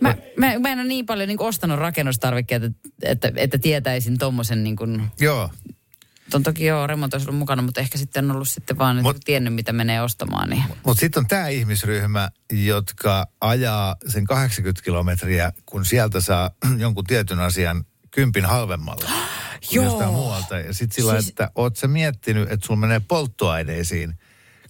Mä, 0.00 0.16
mä, 0.36 0.58
mä 0.58 0.68
en 0.68 0.78
ole 0.78 0.88
niin 0.88 1.06
paljon 1.06 1.28
niin 1.28 1.42
ostanut 1.42 1.78
rakennustarvikkeita, 1.78 2.66
että, 3.02 3.32
että 3.36 3.58
tietäisin 3.58 4.18
tommosen 4.18 4.64
niin 4.64 4.76
kuin, 4.76 5.02
Joo, 5.20 5.50
on 6.34 6.42
toki 6.42 6.64
joo, 6.66 6.86
remontoissa 6.86 7.28
ollut 7.28 7.38
mukana, 7.38 7.62
mutta 7.62 7.80
ehkä 7.80 7.98
sitten 7.98 8.24
on 8.24 8.30
ollut 8.30 8.48
sitten 8.48 8.78
vaan, 8.78 9.02
Mut- 9.02 9.20
tiennyt 9.24 9.54
mitä 9.54 9.72
menee 9.72 10.02
ostamaan. 10.02 10.50
Niin. 10.50 10.64
Mutta 10.86 11.00
sitten 11.00 11.20
on 11.20 11.26
tämä 11.26 11.48
ihmisryhmä, 11.48 12.30
jotka 12.52 13.26
ajaa 13.40 13.96
sen 14.06 14.24
80 14.24 14.84
kilometriä, 14.84 15.52
kun 15.66 15.84
sieltä 15.84 16.20
saa 16.20 16.50
jonkun 16.78 17.04
tietyn 17.04 17.40
asian 17.40 17.84
kympin 18.10 18.44
halvemmalla 18.44 19.10
Joo. 19.70 19.84
jostain 19.84 20.12
muualta. 20.12 20.58
Ja 20.58 20.74
sitten 20.74 20.96
sillä, 20.96 21.12
siis... 21.12 21.28
että 21.28 21.50
oot 21.54 21.76
sä 21.76 21.88
miettinyt, 21.88 22.52
että 22.52 22.66
sulla 22.66 22.80
menee 22.80 23.00
polttoaineisiin 23.00 24.18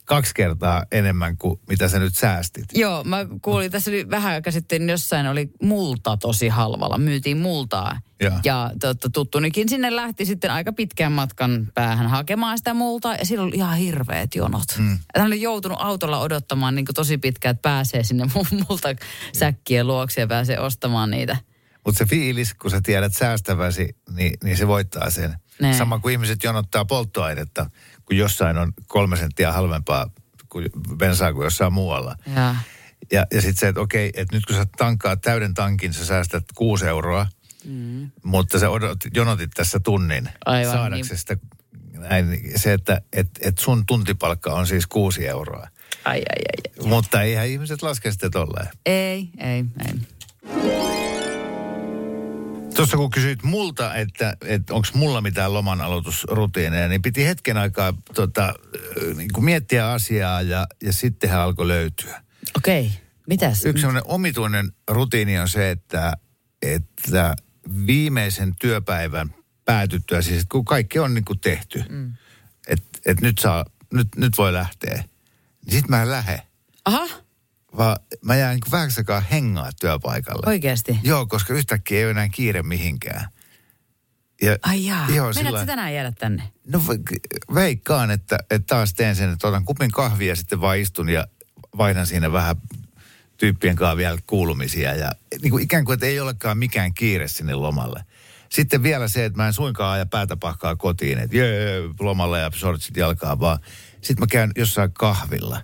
kaksi 0.07 0.35
kertaa 0.35 0.85
enemmän 0.93 1.37
kuin 1.37 1.61
mitä 1.69 1.89
sä 1.89 1.99
nyt 1.99 2.15
säästit. 2.15 2.65
Joo, 2.75 3.05
mä 3.05 3.27
kuulin 3.43 3.71
tässä 3.71 3.91
oli 3.91 4.11
vähän 4.11 4.33
aikaa 4.33 4.53
sitten 4.53 4.89
jossain 4.89 5.27
oli 5.27 5.51
multa 5.63 6.17
tosi 6.17 6.49
halvalla. 6.49 6.99
Myytiin 6.99 7.39
multaa. 7.39 8.01
Joo. 8.21 8.33
Ja 8.45 8.71
totta, 8.81 9.11
tuttunikin 9.11 9.69
sinne 9.69 9.97
lähti 9.97 10.25
sitten 10.25 10.51
aika 10.51 10.73
pitkän 10.73 11.13
matkan 11.13 11.69
päähän 11.75 12.07
hakemaan 12.07 12.59
sitä 12.59 12.75
multaa. 12.75 13.15
Ja 13.15 13.25
silloin 13.25 13.49
oli 13.49 13.57
ihan 13.57 13.77
hirveät 13.77 14.35
jonot. 14.35 14.69
Mm. 14.79 14.99
Hän 15.17 15.27
oli 15.27 15.43
joutunut 15.43 15.79
autolla 15.81 16.21
odottamaan 16.21 16.75
niin 16.75 16.87
tosi 16.95 17.19
pitkään, 17.19 17.51
että 17.51 17.63
pääsee 17.63 18.03
sinne 18.05 18.25
mu- 18.25 18.65
multasäkkien 18.69 19.87
luokse 19.87 20.21
ja 20.21 20.27
pääsee 20.27 20.61
ostamaan 20.61 21.11
niitä. 21.11 21.37
Mutta 21.87 21.99
se 21.99 22.07
fiilis, 22.07 22.55
kun 22.55 22.71
sä 22.71 22.81
tiedät 22.81 23.13
säästäväsi, 23.17 23.97
niin, 24.11 24.33
niin 24.45 24.57
se 24.57 24.67
voittaa 24.67 25.11
sen. 25.11 25.35
Ne. 25.61 25.75
Sama 25.75 25.99
kuin 25.99 26.13
ihmiset 26.13 26.45
jonottaa 26.45 26.85
polttoainetta, 26.85 27.71
kun 28.07 28.17
jossain 28.17 28.59
on 28.59 28.73
kolme 28.87 29.17
senttiä 29.17 29.53
halvempaa 29.53 30.11
kuin 30.49 30.71
bensaa 30.97 31.33
kuin 31.33 31.45
jossain 31.45 31.73
muualla. 31.73 32.17
Ja. 32.35 32.55
Ja, 33.13 33.27
ja 33.33 33.43
sitten 33.43 33.61
se, 33.61 33.69
että 33.69 33.81
okei, 33.81 34.13
että 34.15 34.37
nyt 34.37 34.47
kun 34.47 34.57
sä 34.57 34.67
tankkaat 34.77 35.21
täyden 35.21 35.55
tankin, 35.55 35.93
sä 35.93 36.07
säästät 36.07 36.45
kuusi 36.55 36.87
euroa, 36.87 37.27
mm. 37.65 38.11
mutta 38.23 38.59
sä 38.59 38.71
odot, 38.71 38.99
jonotit 39.15 39.51
tässä 39.51 39.81
tunnin 39.81 40.29
Aivan, 40.45 40.73
saadaksesi 40.73 41.11
niin. 41.11 41.19
sitä, 41.19 41.37
näin, 42.09 42.53
se, 42.57 42.73
että 42.73 43.01
et, 43.13 43.29
et 43.41 43.59
sun 43.59 43.87
tuntipalkka 43.87 44.55
on 44.55 44.67
siis 44.67 44.87
kuusi 44.87 45.27
euroa. 45.27 45.69
Ai, 46.05 46.19
ai, 46.19 46.21
ai, 46.21 46.73
ai. 46.81 46.89
Mutta 46.89 47.23
eihän 47.23 47.49
ihmiset 47.49 47.83
laske 47.83 48.13
sitä 48.13 48.31
tolleen. 48.31 48.69
Ei, 48.87 49.31
ei, 49.39 49.65
ei. 49.87 49.95
Tuossa 52.77 52.97
kun 52.97 53.11
kysyit 53.11 53.43
multa, 53.43 53.95
että, 53.95 54.37
että 54.45 54.75
onko 54.75 54.89
mulla 54.95 55.21
mitään 55.21 55.55
loman 55.55 55.81
aloitusrutiineja, 55.81 56.89
niin 56.89 57.03
piti 57.03 57.27
hetken 57.27 57.57
aikaa 57.57 57.95
tota, 58.15 58.55
niin 59.17 59.33
kuin 59.33 59.45
miettiä 59.45 59.91
asiaa 59.91 60.43
ja, 60.43 60.67
ja 60.83 60.93
sittenhän 60.93 61.41
alkoi 61.41 61.69
löytyä. 61.69 62.23
Okei, 62.57 62.93
mitäs? 63.29 63.65
Yksi 63.65 63.81
sellainen 63.81 64.03
omituinen 64.07 64.73
rutiini 64.89 65.39
on 65.39 65.49
se, 65.49 65.71
että, 65.71 66.13
että 66.63 67.37
viimeisen 67.87 68.55
työpäivän 68.61 69.35
päätyttyä, 69.65 70.23
siis 70.23 70.47
kun 70.53 70.65
kaikki 70.65 70.99
on 70.99 71.15
niin 71.15 71.25
kuin 71.25 71.41
tehty, 71.41 71.85
mm. 71.89 72.13
että 72.67 72.99
et 73.07 73.21
nyt, 73.21 73.39
saa, 73.39 73.65
nyt, 73.93 74.09
nyt 74.17 74.39
voi 74.39 74.53
lähteä, 74.53 74.95
niin 75.67 75.73
sitten 75.73 75.91
mä 75.91 76.03
en 76.03 76.11
lähde. 76.11 76.43
Aha, 76.85 77.09
Vaan 77.77 77.97
mä 78.23 78.37
jään 78.37 78.55
niin 78.57 78.73
vähäksi 78.73 79.01
aikaa 79.01 79.21
hengaa 79.21 79.71
työpaikalle. 79.81 80.43
oikeasti. 80.47 80.99
Joo, 81.03 81.27
koska 81.27 81.55
yhtäkkiä 81.55 81.99
ei 81.99 82.05
ole 82.05 82.11
enää 82.11 82.29
kiire 82.29 82.63
mihinkään. 82.63 83.29
Ja, 84.43 84.57
Ai 84.63 84.85
jaa. 84.87 85.07
Joo, 85.15 85.33
sillä- 85.33 85.67
tänään 85.67 85.95
jäädä 85.95 86.13
tänne? 86.13 86.43
No 86.67 86.83
ve- 86.89 87.55
veikkaan, 87.55 88.11
että, 88.11 88.39
että 88.51 88.67
taas 88.75 88.95
teen 88.95 89.17
sen, 89.17 89.33
että 89.33 89.49
otan 89.49 89.65
kupin 89.65 89.91
kahvia 89.91 90.29
ja 90.29 90.37
sitten 90.37 90.61
vaan 90.61 90.79
istun 90.79 91.09
ja 91.09 91.27
vaihdan 91.79 92.07
siinä 92.07 92.33
vähän 92.33 92.57
tyyppien 93.37 93.77
kanssa 93.77 93.97
vielä 93.97 94.19
kuulumisia. 94.27 94.95
Ja 94.95 95.13
niin 95.43 95.51
kuin 95.51 95.65
ikään 95.65 95.85
kuin, 95.85 95.95
että 95.95 96.07
ei 96.07 96.21
olekaan 96.21 96.59
mikään 96.59 96.95
kiire 96.95 97.29
sinne 97.29 97.55
lomalle. 97.55 98.05
Sitten 98.49 98.83
vielä 98.83 99.09
se, 99.09 99.25
että 99.25 99.37
mä 99.37 99.47
en 99.47 99.53
suinkaan 99.53 99.93
aja 99.93 100.07
päätä 100.07 100.37
pahkaa 100.37 100.77
kotiin, 100.77 101.19
että 101.19 101.37
jee, 101.37 101.81
lomalle 102.01 102.41
ja 102.41 102.51
sortsit 102.55 102.97
jalkaa, 102.97 103.41
vaan 103.41 103.59
sitten 103.93 104.17
mä 104.21 104.27
käyn 104.27 104.51
jossain 104.57 104.93
kahvilla 104.93 105.61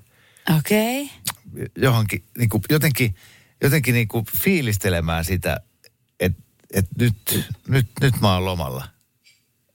Okei. 0.58 1.10
Johonkin, 1.76 2.24
niin 2.38 2.48
kuin, 2.48 2.62
jotenkin, 2.70 3.14
jotenkin 3.62 3.94
niin 3.94 4.08
kuin 4.08 4.24
fiilistelemään 4.38 5.24
sitä, 5.24 5.60
että 6.20 6.42
et 6.72 6.86
nyt, 6.98 7.46
nyt, 7.68 7.86
nyt 8.00 8.20
mä 8.20 8.34
oon 8.34 8.44
lomalla. 8.44 8.88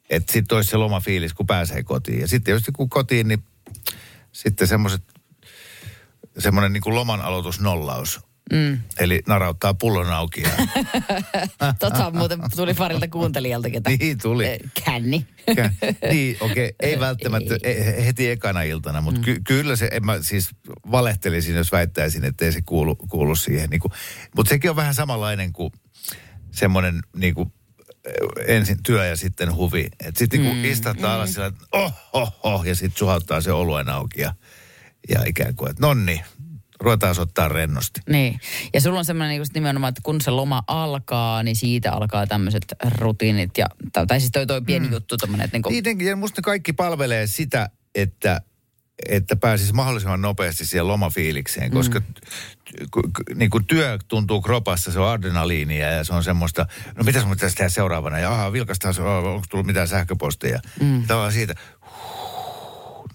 Että 0.09 0.33
sitten 0.33 0.55
olisi 0.55 0.69
se 0.69 0.77
lomafiilis, 0.77 1.33
kun 1.33 1.47
pääsee 1.47 1.83
kotiin. 1.83 2.19
Ja 2.19 2.27
sitten 2.27 2.43
tietysti 2.43 2.71
kun 2.71 2.89
kotiin, 2.89 3.27
niin 3.27 3.43
sitten 4.31 4.67
semmoiset, 4.67 5.03
semmoinen 6.39 6.73
niin 6.73 6.81
kuin 6.81 6.95
loman 6.95 7.21
aloitusnollaus. 7.21 8.19
Mm. 8.53 8.79
Eli 8.99 9.21
narauttaa 9.27 9.73
pullon 9.73 10.11
auki. 10.13 10.41
Ja, 10.41 10.51
Tota 11.79 12.11
muuten 12.11 12.39
tuli 12.55 12.73
parilta 12.73 13.07
kuuntelijalta, 13.07 13.69
ketä... 13.69 13.89
niin 13.89 14.17
tuli. 14.17 14.59
Känni. 14.85 15.27
niin, 16.11 16.37
okei, 16.39 16.65
okay. 16.65 16.73
ei 16.79 16.99
välttämättä 16.99 17.57
ei. 17.63 18.05
heti 18.05 18.29
ekana 18.29 18.61
iltana, 18.61 19.01
mutta 19.01 19.21
ky- 19.21 19.41
kyllä 19.47 19.75
se, 19.75 19.89
en 19.91 20.05
mä 20.05 20.21
siis 20.21 20.49
valehtelisin, 20.91 21.55
jos 21.55 21.71
väittäisin, 21.71 22.25
että 22.25 22.45
ei 22.45 22.51
se 22.51 22.61
kuulu, 22.61 22.95
kuulu 22.95 23.35
siihen. 23.35 23.69
Niin 23.69 23.81
mutta 24.35 24.49
sekin 24.49 24.69
on 24.69 24.75
vähän 24.75 24.93
samanlainen 24.93 25.53
kuin 25.53 25.71
semmoinen 26.51 26.99
niin 27.15 27.35
kuin, 27.35 27.53
ensin 28.47 28.83
työ 28.83 29.05
ja 29.05 29.15
sitten 29.15 29.55
huvi. 29.55 29.87
Että 29.99 30.19
sitten 30.19 30.41
niin 30.41 30.57
mm, 30.57 30.65
istahtaa 30.65 31.09
mm. 31.09 31.15
alas 31.15 31.33
sillä, 31.33 31.45
että 31.45 31.65
oh, 31.71 31.93
oh, 32.13 32.39
oh, 32.43 32.63
ja 32.65 32.75
sitten 32.75 32.99
suhauttaa 32.99 33.41
se 33.41 33.51
oluen 33.51 33.89
auki 33.89 34.21
ja, 34.21 34.33
ja 35.09 35.23
ikään 35.27 35.55
kuin, 35.55 35.71
että 35.71 35.81
nonni, 35.81 36.21
ruvetaan 36.79 37.19
ottaa 37.19 37.47
rennosti. 37.47 38.01
Niin. 38.09 38.39
Ja 38.73 38.81
sulla 38.81 38.99
on 38.99 39.05
semmoinen 39.05 39.39
niin 39.39 39.47
nimenomaan, 39.53 39.89
että 39.89 40.01
kun 40.03 40.21
se 40.21 40.31
loma 40.31 40.63
alkaa, 40.67 41.43
niin 41.43 41.55
siitä 41.55 41.91
alkaa 41.91 42.27
tämmöiset 42.27 42.63
rutiinit. 42.97 43.57
Ja, 43.57 43.65
tai, 44.07 44.19
siis 44.19 44.31
toi, 44.31 44.47
toi 44.47 44.61
pieni 44.61 44.87
mm. 44.87 44.93
juttu 44.93 45.17
tommonen, 45.17 45.45
että 45.45 45.55
niinku, 45.55 45.69
Niiden, 45.69 46.01
ja 46.01 46.15
musta 46.15 46.41
kaikki 46.41 46.73
palvelee 46.73 47.27
sitä, 47.27 47.69
että, 47.95 48.41
että 49.09 49.35
pääsisi 49.35 49.73
mahdollisimman 49.73 50.21
nopeasti 50.21 50.65
siihen 50.65 50.87
lomafiilikseen, 50.87 51.71
koska 51.71 51.99
mm. 51.99 52.05
niin 53.35 53.49
kuin 53.49 53.65
työ 53.65 53.97
tuntuu 54.07 54.41
kropassa, 54.41 54.91
se 54.91 54.99
on 54.99 55.09
adrenaliinia 55.09 55.91
ja 55.91 56.03
se 56.03 56.13
on 56.13 56.23
semmoista, 56.23 56.65
no 56.95 57.03
mitäs 57.03 57.25
mun 57.25 57.35
pitäisi 57.35 57.55
tehdä 57.55 57.69
seuraavana, 57.69 58.19
ja 58.19 58.31
aha, 58.31 58.53
vilkastaa 58.53 58.91
onko 59.07 59.45
tullut 59.49 59.67
mitään 59.67 59.87
sähköposteja. 59.87 60.59
Mm. 60.81 61.03
Tavallaan 61.07 61.33
siitä, 61.33 61.55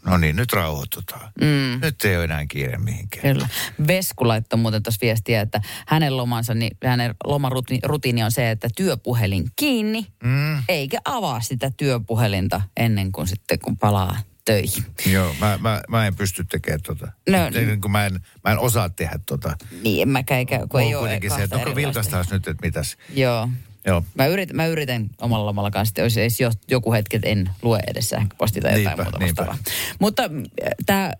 no 0.06 0.18
niin, 0.18 0.36
nyt 0.36 0.52
rauhoitutaan. 0.52 1.30
Mm. 1.40 1.80
Nyt 1.82 2.04
ei 2.04 2.16
ole 2.16 2.24
enää 2.24 2.46
kiire 2.46 2.78
mihinkään. 2.78 3.34
Kyllä. 3.34 3.48
Vesku 3.86 4.28
laittoi 4.28 4.58
muuten 4.58 4.82
tuossa 4.82 4.98
viestiä, 5.02 5.40
että 5.40 5.60
hänen 5.86 6.16
lomansa, 6.16 6.54
niin 6.54 6.76
hänen 6.84 7.14
lomarutiini 7.24 8.22
on 8.24 8.32
se, 8.32 8.50
että 8.50 8.68
työpuhelin 8.76 9.44
kiinni, 9.56 10.06
mm. 10.24 10.62
eikä 10.68 10.98
avaa 11.04 11.40
sitä 11.40 11.70
työpuhelinta 11.76 12.62
ennen 12.76 13.12
kuin 13.12 13.26
sitten 13.26 13.58
kun 13.58 13.78
palaa 13.78 14.16
töihin. 14.44 14.84
Joo, 15.12 15.34
mä, 15.40 15.58
mä, 15.60 15.82
mä 15.88 16.06
en 16.06 16.14
pysty 16.14 16.44
tekemään 16.44 16.80
tota. 16.82 17.12
No, 17.28 17.50
niin 17.50 17.80
kuin 17.80 17.92
mä, 17.92 18.06
en, 18.06 18.20
mä 18.44 18.52
en 18.52 18.58
osaa 18.58 18.88
tehdä 18.88 19.18
tota. 19.26 19.56
Niin, 19.82 20.02
en 20.02 20.08
mäkään, 20.08 20.46
kun 20.46 20.58
Mulla 20.58 20.82
ei 20.82 20.94
ole 20.94 21.20
se, 21.36 21.42
että 21.42 21.56
onko 21.56 21.74
vilkastaas 21.74 22.30
nyt, 22.30 22.48
että 22.48 22.66
mitäs. 22.66 22.96
Joo. 23.14 23.48
Joo. 23.86 24.04
Mä 24.14 24.26
yritän, 24.26 24.56
mä 24.56 24.66
yritän 24.66 25.10
omalla 25.18 25.46
lomalla 25.46 25.70
kanssa, 25.70 25.90
että 25.90 26.02
olisi 26.02 26.44
joku 26.70 26.92
hetki, 26.92 27.16
että 27.16 27.28
en 27.28 27.50
lue 27.62 27.80
edes 27.86 28.08
sähköpostia 28.08 28.62
tai 28.62 28.82
jotain 28.82 28.96
Niinpä, 28.96 29.04
muuta 29.04 29.20
vastaavaa. 29.20 29.56
Mutta 29.98 30.22
tämä 30.86 31.12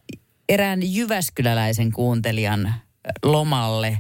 erään 0.49 0.81
Jyväskyläläisen 0.83 1.93
kuuntelijan 1.93 2.67
äh, 2.67 2.83
lomalle 3.23 3.99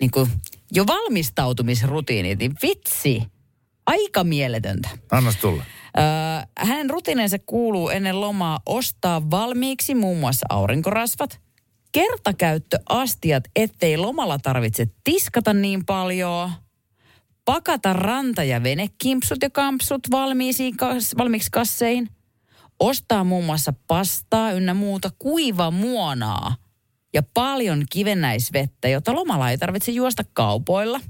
niin 0.00 0.10
kuin 0.10 0.30
jo 0.72 0.86
valmistautumisrutiinit, 0.86 2.38
niin 2.38 2.52
vitsi, 2.62 3.22
aika 3.86 4.24
mieletöntä. 4.24 4.88
Annas 5.10 5.36
tulla. 5.36 5.62
Hänen 6.58 6.90
rutiineensa 6.90 7.36
kuuluu 7.46 7.88
ennen 7.88 8.20
lomaa 8.20 8.60
ostaa 8.66 9.30
valmiiksi 9.30 9.94
muun 9.94 10.18
muassa 10.18 10.46
aurinkorasvat, 10.48 11.40
kertakäyttöastiat, 11.92 13.44
ettei 13.56 13.96
lomalla 13.96 14.38
tarvitse 14.38 14.86
tiskata 15.04 15.52
niin 15.54 15.86
paljon, 15.86 16.50
pakata 17.44 17.92
ranta- 17.92 18.44
ja 18.44 18.62
venekimpsut 18.62 19.38
ja 19.42 19.50
kampsut 19.50 20.00
valmiisiin, 20.10 20.76
kas- 20.76 21.14
valmiiksi 21.18 21.50
kasseihin, 21.50 22.08
ostaa 22.80 23.24
muun 23.24 23.44
muassa 23.44 23.72
pastaa 23.86 24.52
ynnä 24.52 24.74
muuta 24.74 25.10
kuiva 25.18 25.70
muonaa 25.70 26.56
ja 27.14 27.22
paljon 27.34 27.84
kivennäisvettä, 27.90 28.88
jotta 28.88 29.14
lomalla 29.14 29.50
ei 29.50 29.58
tarvitse 29.58 29.92
juosta 29.92 30.22
kaupoilla. 30.32 31.00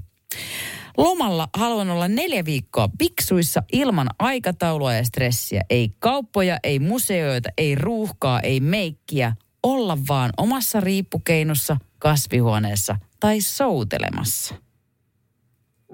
Lomalla 0.99 1.49
haluan 1.57 1.89
olla 1.89 2.07
neljä 2.07 2.45
viikkoa 2.45 2.89
piksuissa 2.97 3.63
ilman 3.71 4.07
aikataulua 4.19 4.93
ja 4.93 5.05
stressiä. 5.05 5.61
Ei 5.69 5.91
kauppoja, 5.99 6.59
ei 6.63 6.79
museoita, 6.79 7.49
ei 7.57 7.75
ruuhkaa, 7.75 8.39
ei 8.39 8.59
meikkiä. 8.59 9.33
Olla 9.63 9.97
vaan 10.07 10.31
omassa 10.37 10.79
riippukeinossa, 10.79 11.77
kasvihuoneessa 11.99 12.95
tai 13.19 13.41
soutelemassa. 13.41 14.55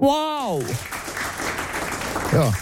Wow! 0.02 0.64
Joo. 2.34 2.54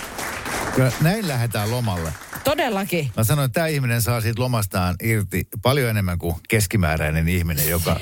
Kyllä 0.76 0.92
näin 1.02 1.28
lähdetään 1.28 1.72
lomalle. 1.72 2.14
Todellakin. 2.44 3.12
Mä 3.18 3.24
sanoin, 3.24 3.46
että 3.46 3.54
tämä 3.54 3.68
ihminen 3.68 4.02
saa 4.02 4.22
siitä 4.22 4.42
lomastaan 4.42 4.96
irti 5.04 5.48
paljon 5.62 5.90
enemmän 5.90 6.20
kuin 6.20 6.36
keskimääräinen 6.50 7.28
ihminen, 7.28 7.70
joka, 7.70 8.00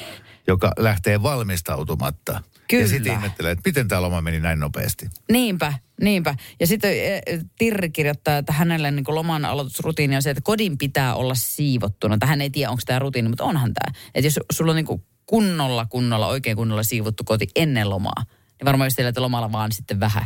joka 0.48 0.72
lähtee 0.78 1.24
valmistautumatta. 1.24 2.42
Kyllä. 2.72 2.84
Ja 2.84 2.90
sitten 2.90 3.14
ihmettelee, 3.14 3.52
että 3.52 3.70
miten 3.70 3.88
tämä 3.88 4.02
loma 4.02 4.22
meni 4.22 4.40
näin 4.40 4.60
nopeasti. 4.60 5.10
Niinpä, 5.32 5.74
niinpä. 6.02 6.36
Ja 6.60 6.68
sitten 6.68 6.92
eh, 6.92 7.22
Tirri 7.58 7.90
kirjoittaa, 7.90 8.38
että 8.38 8.54
hänelle 8.54 8.92
niin 8.92 9.06
loman 9.08 9.46
aloitusrutiini 9.46 10.16
on 10.16 10.22
se, 10.22 10.30
että 10.30 10.42
kodin 10.42 10.78
pitää 10.78 11.16
olla 11.16 11.36
siivottuna. 11.36 12.18
Tai 12.18 12.30
hän 12.30 12.42
ei 12.42 12.50
tiedä, 12.50 12.70
onko 12.70 12.82
tämä 12.86 13.00
rutiini, 13.00 13.30
mutta 13.30 13.44
onhan 13.44 13.74
tämä. 13.74 14.00
Että 14.16 14.28
jos 14.28 14.40
sulla 14.52 14.72
on 14.72 14.76
niin 14.76 15.02
kunnolla, 15.26 15.86
kunnolla, 15.86 16.28
oikein 16.28 16.58
kunnolla 16.58 16.84
siivottu 16.84 17.24
koti 17.24 17.48
ennen 17.56 17.90
lomaa, 17.90 18.24
niin 18.60 18.66
varmaan 18.66 18.86
jos 18.86 18.96
teillä 18.96 19.10
että 19.10 19.22
lomalla 19.22 19.52
vaan 19.52 19.72
sitten 19.72 20.00
vähän 20.00 20.26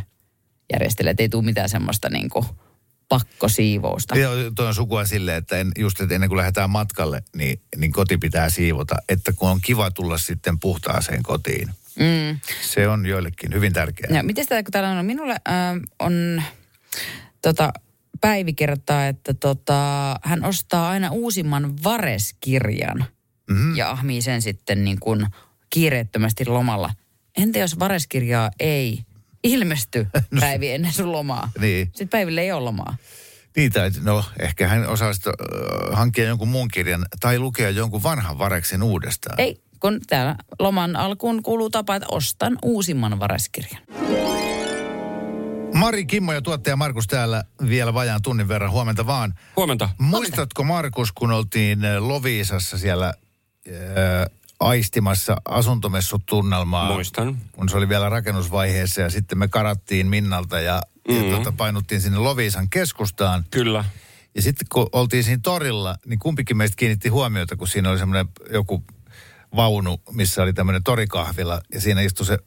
järjestelee, 0.73 1.11
että 1.11 1.23
ei 1.23 1.29
tule 1.29 1.45
mitään 1.45 1.69
semmoista 1.69 2.09
niin 2.09 2.29
kuin 2.29 2.45
pakkosiivousta. 3.09 4.17
Joo, 4.17 4.33
toi 4.55 4.67
on 4.67 4.75
sukua 4.75 5.05
silleen, 5.05 5.37
että 5.37 5.57
en, 5.57 5.71
just 5.77 6.01
että 6.01 6.15
ennen 6.15 6.29
kuin 6.29 6.37
lähdetään 6.37 6.69
matkalle, 6.69 7.23
niin, 7.35 7.61
niin 7.77 7.91
koti 7.91 8.17
pitää 8.17 8.49
siivota. 8.49 8.95
Että 9.09 9.33
kun 9.33 9.49
on 9.49 9.61
kiva 9.61 9.91
tulla 9.91 10.17
sitten 10.17 10.59
puhtaaseen 10.59 11.23
kotiin. 11.23 11.69
Mm. 11.99 12.39
Se 12.61 12.87
on 12.87 13.05
joillekin 13.05 13.53
hyvin 13.53 13.73
tärkeää. 13.73 14.17
Ja 14.17 14.23
miten 14.23 14.47
tämä, 14.47 14.63
kun 14.63 14.71
täällä 14.71 14.99
on, 14.99 15.05
minulle 15.05 15.31
äh, 15.31 15.75
on, 15.99 16.43
tota, 17.41 17.73
Päivi 18.21 18.53
kertaa, 18.53 19.07
että 19.07 19.33
tota, 19.33 20.15
hän 20.23 20.45
ostaa 20.45 20.89
aina 20.89 21.09
uusimman 21.11 21.83
Vares-kirjan 21.83 23.05
mm-hmm. 23.49 23.75
ja 23.75 23.91
ahmii 23.91 24.21
sen 24.21 24.41
sitten 24.41 24.83
niin 24.83 24.99
kuin 24.99 25.27
kiireettömästi 25.69 26.45
lomalla. 26.45 26.93
Entä 27.37 27.59
jos 27.59 27.79
Vares-kirjaa 27.79 28.51
ei 28.59 28.99
ilmesty 29.43 30.07
Päivi 30.39 30.71
ennen 30.71 30.93
sun 30.93 31.11
lomaa? 31.11 31.51
Niin. 31.59 31.85
Sitten 31.85 32.09
Päiville 32.09 32.41
ei 32.41 32.51
ole 32.51 32.63
lomaa. 32.63 32.97
Niin, 33.55 33.71
tai 33.71 33.91
no 34.01 34.23
ehkä 34.39 34.67
hän 34.67 34.87
osaa 34.87 35.09
äh, 35.09 35.97
hankkia 35.97 36.25
jonkun 36.25 36.47
muun 36.47 36.67
kirjan 36.67 37.05
tai 37.19 37.39
lukea 37.39 37.69
jonkun 37.69 38.03
vanhan 38.03 38.37
vareksen 38.37 38.83
uudestaan. 38.83 39.39
Ei, 39.39 39.61
kun 39.85 40.01
täällä 40.07 40.35
loman 40.59 40.95
alkuun 40.95 41.43
kuuluu 41.43 41.69
tapa, 41.69 41.95
että 41.95 42.07
ostan 42.11 42.57
uusimman 42.61 43.19
Vares-kirjan. 43.19 43.81
Mari, 45.73 46.05
Kimmo 46.05 46.33
ja 46.33 46.41
tuottaja 46.41 46.75
Markus 46.75 47.07
täällä 47.07 47.43
vielä 47.69 47.93
vajaan 47.93 48.21
tunnin 48.21 48.47
verran. 48.47 48.71
Huomenta 48.71 49.07
vaan. 49.07 49.33
Huomenta. 49.55 49.89
Muistatko 49.97 50.63
Markus, 50.63 51.11
kun 51.11 51.31
oltiin 51.31 51.85
äh, 51.85 52.03
Loviisassa 52.03 52.77
siellä 52.77 53.07
äh, 53.07 53.73
aistimassa 54.59 55.37
asuntomessut 55.45 56.21
tunnelmaa? 56.25 56.93
Muistan. 56.93 57.37
Kun 57.51 57.69
se 57.69 57.77
oli 57.77 57.89
vielä 57.89 58.09
rakennusvaiheessa 58.09 59.01
ja 59.01 59.09
sitten 59.09 59.37
me 59.37 59.47
karattiin 59.47 60.07
Minnalta 60.07 60.59
ja, 60.59 60.81
mm-hmm. 61.07 61.31
ja 61.31 61.37
tota, 61.37 61.51
painuttiin 61.51 62.01
sinne 62.01 62.17
Loviisan 62.17 62.69
keskustaan. 62.69 63.45
Kyllä. 63.51 63.85
Ja 64.35 64.41
sitten 64.41 64.67
kun 64.71 64.89
oltiin 64.91 65.23
siinä 65.23 65.39
torilla, 65.43 65.95
niin 66.05 66.19
kumpikin 66.19 66.57
meistä 66.57 66.75
kiinnitti 66.75 67.09
huomiota, 67.09 67.55
kun 67.55 67.67
siinä 67.67 67.89
oli 67.89 67.99
semmoinen 67.99 68.27
joku 68.51 68.83
vaunu, 69.55 70.01
missä 70.11 70.43
oli 70.43 70.53
tämmöinen 70.53 70.83
torikahvila 70.83 71.61
ja 71.73 71.81
siinä 71.81 72.01
istui 72.01 72.25
se 72.25 72.37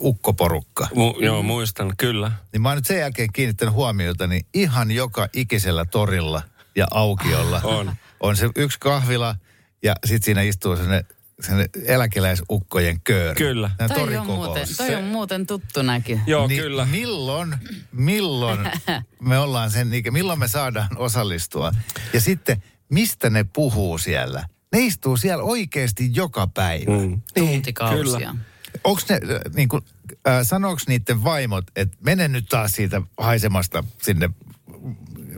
ukkoporukka. 0.00 0.88
Mu- 0.94 1.24
joo, 1.24 1.42
muistan, 1.42 1.92
kyllä. 1.98 2.32
Niin 2.52 2.62
mä 2.62 2.68
oon 2.68 2.78
nyt 2.78 2.86
sen 2.86 2.98
jälkeen 2.98 3.32
kiinnittänyt 3.32 3.74
huomiota, 3.74 4.26
niin 4.26 4.46
ihan 4.54 4.90
joka 4.90 5.28
ikisellä 5.32 5.84
torilla 5.84 6.42
ja 6.76 6.86
aukiolla 6.90 7.60
On. 7.78 7.92
on 8.20 8.36
se 8.36 8.50
yksi 8.56 8.78
kahvila 8.80 9.36
ja 9.82 9.94
sitten 10.06 10.24
siinä 10.24 10.42
istuu 10.42 10.76
sellainen, 10.76 11.04
sellainen 11.40 11.70
eläkeläisukkojen 11.86 13.00
kööri. 13.00 13.34
Kyllä. 13.36 13.70
Nämä 13.78 13.94
Toi 13.94 14.16
on, 14.16 14.26
muuten, 14.26 14.66
toi 14.76 14.94
on 14.94 15.04
muuten 15.04 15.46
tuttu 15.46 15.82
näky. 15.82 16.20
Joo, 16.26 16.46
Niin 16.46 16.62
kyllä. 16.62 16.84
Milloin, 16.84 17.54
milloin 17.92 18.60
me 19.20 19.38
ollaan 19.38 19.70
sen, 19.70 19.90
ikä- 19.94 20.10
milloin 20.10 20.38
me 20.38 20.48
saadaan 20.48 20.88
osallistua? 20.96 21.72
Ja 22.12 22.20
sitten, 22.20 22.62
mistä 22.90 23.30
ne 23.30 23.44
puhuu 23.44 23.98
siellä? 23.98 24.48
Ne 24.72 24.80
istuu 24.80 25.16
siellä 25.16 25.44
oikeasti 25.44 26.10
joka 26.14 26.46
päivä. 26.46 26.98
Mm. 26.98 27.20
Tuntikausia. 27.34 28.02
kyllä. 28.02 28.36
Onko 28.84 29.00
ne, 29.08 29.20
niin 29.54 29.68
kuin, 29.68 29.84
äh, 30.28 30.38
sanooko 30.42 30.82
niiden 30.86 31.24
vaimot, 31.24 31.64
että 31.76 31.98
mene 32.00 32.28
nyt 32.28 32.48
taas 32.48 32.72
siitä 32.72 33.02
haisemasta 33.18 33.84
sinne, 34.02 34.30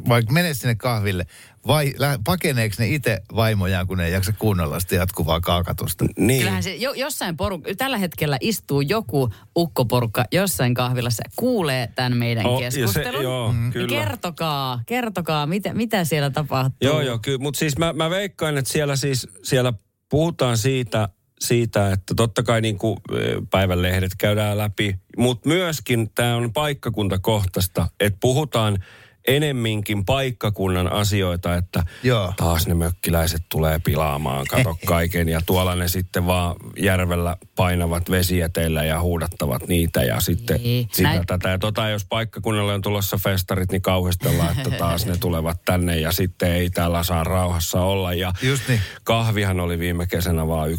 vaikka 0.08 0.32
mene 0.32 0.54
sinne 0.54 0.74
kahville, 0.74 1.26
vai 1.66 1.92
lä- 1.98 2.18
pakeneeko 2.24 2.74
ne 2.78 2.88
itse 2.88 3.22
vaimojaan, 3.34 3.86
kun 3.86 3.98
ne 3.98 4.06
ei 4.06 4.12
jaksa 4.12 4.32
kuunnella 4.38 4.80
sitä 4.80 4.94
jatkuvaa 4.94 5.40
kaakatusta? 5.40 6.04
Niin. 6.18 6.38
Kyllähän 6.38 6.62
se 6.62 6.74
jo, 6.74 6.92
jossain 6.92 7.34
poruk- 7.34 7.74
tällä 7.76 7.98
hetkellä 7.98 8.38
istuu 8.40 8.80
joku 8.80 9.28
ukkoporukka 9.56 10.24
jossain 10.32 10.74
kahvilassa, 10.74 11.22
kuulee 11.36 11.88
tämän 11.94 12.16
meidän 12.16 12.46
Oh, 12.46 12.62
ja 12.62 12.70
se- 12.70 12.80
keskustelun. 12.80 13.22
joo, 13.22 13.52
Niin 13.52 13.72
kyllä. 13.72 13.88
Kertokaa, 13.88 14.80
kertokaa, 14.86 15.46
mitä, 15.46 15.74
mitä 15.74 16.04
siellä 16.04 16.30
tapahtuu. 16.30 16.76
Joo, 16.80 17.00
joo, 17.00 17.18
kyllä. 17.18 17.38
Mutta 17.38 17.58
siis 17.58 17.78
mä, 17.78 17.92
mä 17.92 18.10
veikkaan, 18.10 18.58
että 18.58 18.72
siellä 18.72 18.96
siis, 18.96 19.28
siellä 19.42 19.72
puhutaan 20.08 20.58
siitä, 20.58 21.08
siitä, 21.40 21.92
että 21.92 22.14
totta 22.14 22.42
kai 22.42 22.60
niin 22.60 22.78
kuin 22.78 22.96
päivänlehdet 23.50 24.12
käydään 24.18 24.58
läpi, 24.58 24.96
mutta 25.18 25.48
myöskin 25.48 26.10
tämä 26.14 26.36
on 26.36 26.52
paikkakuntakohtaista, 26.52 27.88
että 28.00 28.18
puhutaan 28.20 28.78
enemminkin 29.28 30.04
paikkakunnan 30.04 30.92
asioita, 30.92 31.54
että 31.54 31.82
Joo. 32.02 32.32
taas 32.36 32.66
ne 32.66 32.74
mökkiläiset 32.74 33.42
tulee 33.48 33.78
pilaamaan, 33.78 34.46
kato 34.46 34.76
kaiken. 34.86 35.28
Ja 35.28 35.40
tuolla 35.46 35.74
ne 35.74 35.88
sitten 35.88 36.26
vaan 36.26 36.56
järvellä 36.78 37.36
painavat 37.56 38.10
vesieteillä 38.10 38.84
ja 38.84 39.00
huudattavat 39.00 39.68
niitä 39.68 40.02
ja 40.02 40.20
sitten 40.20 40.60
Niin. 40.62 40.88
sitä 40.92 41.08
Näin- 41.08 41.26
tätä. 41.26 41.48
Ja 41.48 41.58
tota, 41.58 41.88
jos 41.88 42.04
paikkakunnalle 42.04 42.74
on 42.74 42.82
tulossa 42.82 43.16
festarit, 43.16 43.70
niin 43.72 43.82
kauhistellaan, 43.82 44.56
että 44.58 44.70
taas 44.78 45.06
ne 45.06 45.16
tulevat 45.16 45.64
tänne 45.64 45.98
ja 45.98 46.12
sitten 46.12 46.52
ei 46.52 46.70
täällä 46.70 47.02
saa 47.02 47.24
rauhassa 47.24 47.80
olla. 47.80 48.12
Ja 48.14 48.32
Just 48.42 48.68
niin. 48.68 48.80
kahvihan 49.04 49.60
oli 49.60 49.78
viime 49.78 50.06
kesänä 50.06 50.48
vaan 50.48 50.70
1,50, 50.70 50.74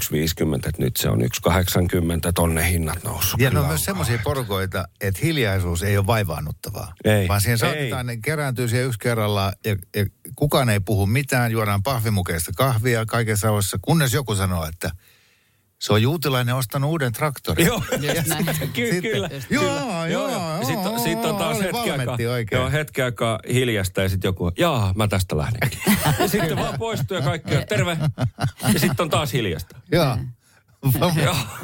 että 0.56 0.72
nyt 0.84 0.98
se 0.98 1.10
on 1.10 1.22
1,80, 1.22 2.32
tonne 2.36 2.70
hinnat 2.70 3.04
noussut. 3.04 3.40
Ja 3.42 3.50
ne 3.50 3.60
on 3.60 3.68
myös 3.68 3.86
semmoisia 3.86 4.20
porukoita, 4.24 4.86
että 5.02 5.20
hiljaisuus 5.24 5.84
ei 5.84 5.98
ole 5.98 6.08
vaivaannuttavaa. 6.08 6.94
Ei. 7.06 7.28
Vaan 7.28 7.42
siihen 7.42 7.54
Ei. 7.54 7.58
saatetaan, 7.58 8.06
ne 8.06 8.18
kerääntyy 8.34 8.68
siihen 8.68 8.86
yksi 8.88 9.00
kerrallaan 9.00 9.54
ja, 9.66 9.76
ja 9.96 10.06
kukaan 10.36 10.70
ei 10.70 10.80
puhu 10.80 11.06
mitään, 11.06 11.52
juodaan 11.52 11.84
pahvimukeista 11.84 12.52
kahvia 12.56 13.06
kaikessa 13.06 13.48
rauhassa, 13.48 13.78
kunnes 13.82 14.14
joku 14.14 14.36
sanoo, 14.36 14.66
että 14.66 14.92
se 15.80 15.94
on 15.94 16.02
juutilainen 16.02 16.56
ostanut 16.56 16.90
uuden 16.90 17.12
traktorin. 17.12 17.66
Joo. 17.68 17.84
Ky- 18.74 18.92
Sitten- 18.92 19.02
kyllä. 19.12 19.30
Joo, 19.50 20.06
joo, 20.06 20.30
Ja 20.30 20.58
Sitten 20.66 20.92
joo, 20.92 21.00
sit 21.00 21.26
on 21.26 21.36
taas 21.36 21.60
hetki 21.60 21.92
aikaa, 21.92 22.18
joo, 22.52 22.72
hetki 22.72 23.02
aikaa 23.02 23.40
hiljasta 23.54 24.02
ja 24.02 24.10
sitten 24.10 24.28
joku, 24.30 24.52
jaa, 24.58 24.94
mä 24.96 25.08
tästä 25.08 25.38
lähdenkin. 25.38 25.80
ja 26.20 26.28
sitten 26.28 26.58
vaan 26.58 26.80
poistuu 26.80 27.18
ja 27.18 27.24
kaikki 27.24 27.56
on, 27.56 27.64
terve. 27.70 27.98
Ja 28.74 28.80
sitten 28.80 29.04
on 29.04 29.10
taas 29.10 29.34
hiljasta. 29.34 29.80
Joo. 29.92 30.18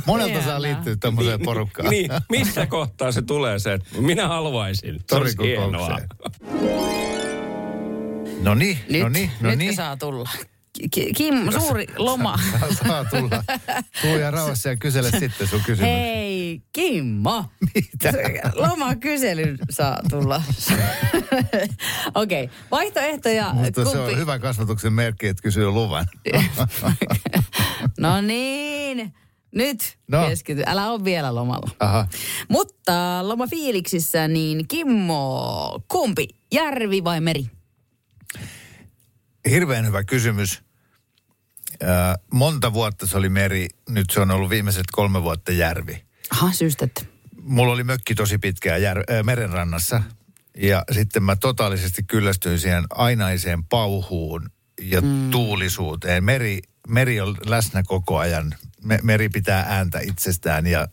Monelta 0.06 0.44
saa 0.44 0.62
liittyä 0.62 0.96
tämmöiseen 0.96 1.40
porukkaan. 1.42 1.90
Niin, 1.90 2.12
missä 2.30 2.66
kohtaa 2.66 3.12
se 3.12 3.22
tulee 3.22 3.60
se, 3.60 3.74
että 3.74 3.90
minä 4.02 4.28
haluaisin. 4.28 4.96
Se. 5.00 5.06
Torikokoukseen. 5.08 6.10
No 8.42 8.56
niin, 8.56 8.78
Nyt, 8.90 9.02
no 9.02 9.10
niin, 9.10 9.32
no 9.42 9.50
nytkö 9.50 9.56
niin. 9.66 9.76
saa 9.76 9.98
tulla? 9.98 10.30
Ki- 10.92 11.14
Kim, 11.14 11.52
suuri 11.52 11.86
loma. 11.98 12.40
Saa 12.88 13.06
tulla. 13.06 13.44
Tuu 14.02 14.18
ja 14.18 14.32
rauhassa 14.32 14.70
ja 14.70 14.76
kysele 14.76 15.12
sitten 15.12 15.48
sun 15.48 15.60
kysymys. 15.66 15.92
Hei, 15.92 16.62
Kimmo. 16.74 17.46
Mitä? 17.76 18.14
Lomakysely 18.56 19.58
saa 19.70 20.00
tulla. 20.10 20.42
Okei, 22.16 22.44
okay. 22.44 22.56
vaihtoehtoja. 22.72 23.54
Mutta 23.54 23.86
se 23.86 23.98
kumpi- 23.98 24.12
on 24.14 24.18
hyvä 24.18 24.40
kasvatuksen 24.40 24.94
merkki, 24.94 25.28
että 25.28 25.44
kysyy 25.44 25.70
luvan. 25.70 26.06
No 28.00 28.22
niin, 28.22 29.14
nyt 29.56 29.98
No. 30.08 30.28
keskity. 30.30 30.64
Älä 30.66 30.92
ole 30.92 31.04
vielä 31.04 31.36
lomalla. 31.36 31.70
Aha. 31.80 32.08
Mutta 32.50 33.20
lomafiiliksissä, 33.28 34.28
niin 34.28 34.68
Kimmo, 34.68 35.82
kumpi? 35.88 36.28
järvi 36.54 37.04
vai 37.04 37.22
meri? 37.22 37.46
Hirveän 39.50 39.86
hyvä 39.86 40.04
kysymys. 40.04 40.62
Äh, 41.84 41.90
monta 42.34 42.74
vuotta 42.74 43.08
se 43.08 43.18
oli 43.18 43.30
meri, 43.30 43.68
nyt 43.90 44.06
se 44.10 44.20
on 44.20 44.32
ollut 44.32 44.50
viimeiset 44.50 44.86
kolme 44.92 45.24
vuotta 45.24 45.52
järvi. 45.52 46.04
Aha, 46.32 46.52
syystetty. 46.52 47.06
Mulla 47.42 47.74
oli 47.74 47.84
mökki 47.84 48.16
tosi 48.16 48.38
pitkään 48.38 48.82
jär, 48.82 48.98
äh, 49.00 49.24
merenrannassa 49.24 50.04
ja 50.58 50.84
sitten 50.92 51.24
mä 51.24 51.36
totaalisesti 51.36 52.04
kyllästyin 52.04 52.60
siihen 52.60 52.84
ainaiseen 52.90 53.64
pauhuun 53.66 54.50
ja 54.82 55.02
mm. 55.02 55.32
tuulisuuteen. 55.32 56.24
Meri, 56.24 56.60
meri 56.88 57.22
on 57.22 57.38
läsnä 57.46 57.84
koko 57.84 58.18
ajan. 58.18 58.56
Me, 58.84 59.00
meri 59.04 59.30
pitää 59.30 59.66
ääntä 59.70 60.00
itsestään 60.00 60.68
ja, 60.68 60.88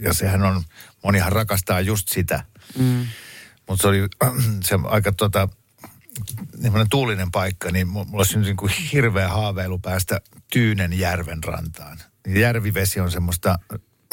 ja 0.00 0.14
sehän 0.14 0.42
on, 0.42 0.62
monihan 1.04 1.32
rakastaa 1.32 1.80
just 1.80 2.08
sitä. 2.08 2.44
Mm. 2.78 3.06
Mutta 3.68 3.82
se 3.82 3.88
oli 3.88 3.98
se 4.68 4.78
aika 4.84 5.12
tota, 5.12 5.48
tuulinen 6.90 7.30
paikka, 7.30 7.70
niin 7.70 7.88
mulla 7.88 8.06
olisi 8.12 8.38
niin 8.38 8.56
kuin 8.56 8.72
hirveä 8.92 9.28
haaveilu 9.28 9.78
päästä 9.78 10.20
Tyynen 10.52 10.98
järven 10.98 11.44
rantaan. 11.44 11.98
Järvivesi 12.26 13.00
on 13.00 13.10
semmoista 13.10 13.58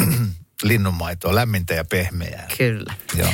linnunmaitoa, 0.63 1.35
lämmintä 1.35 1.73
ja 1.73 1.85
pehmeää. 1.85 2.47
Kyllä. 2.57 2.93
Joo. 3.15 3.29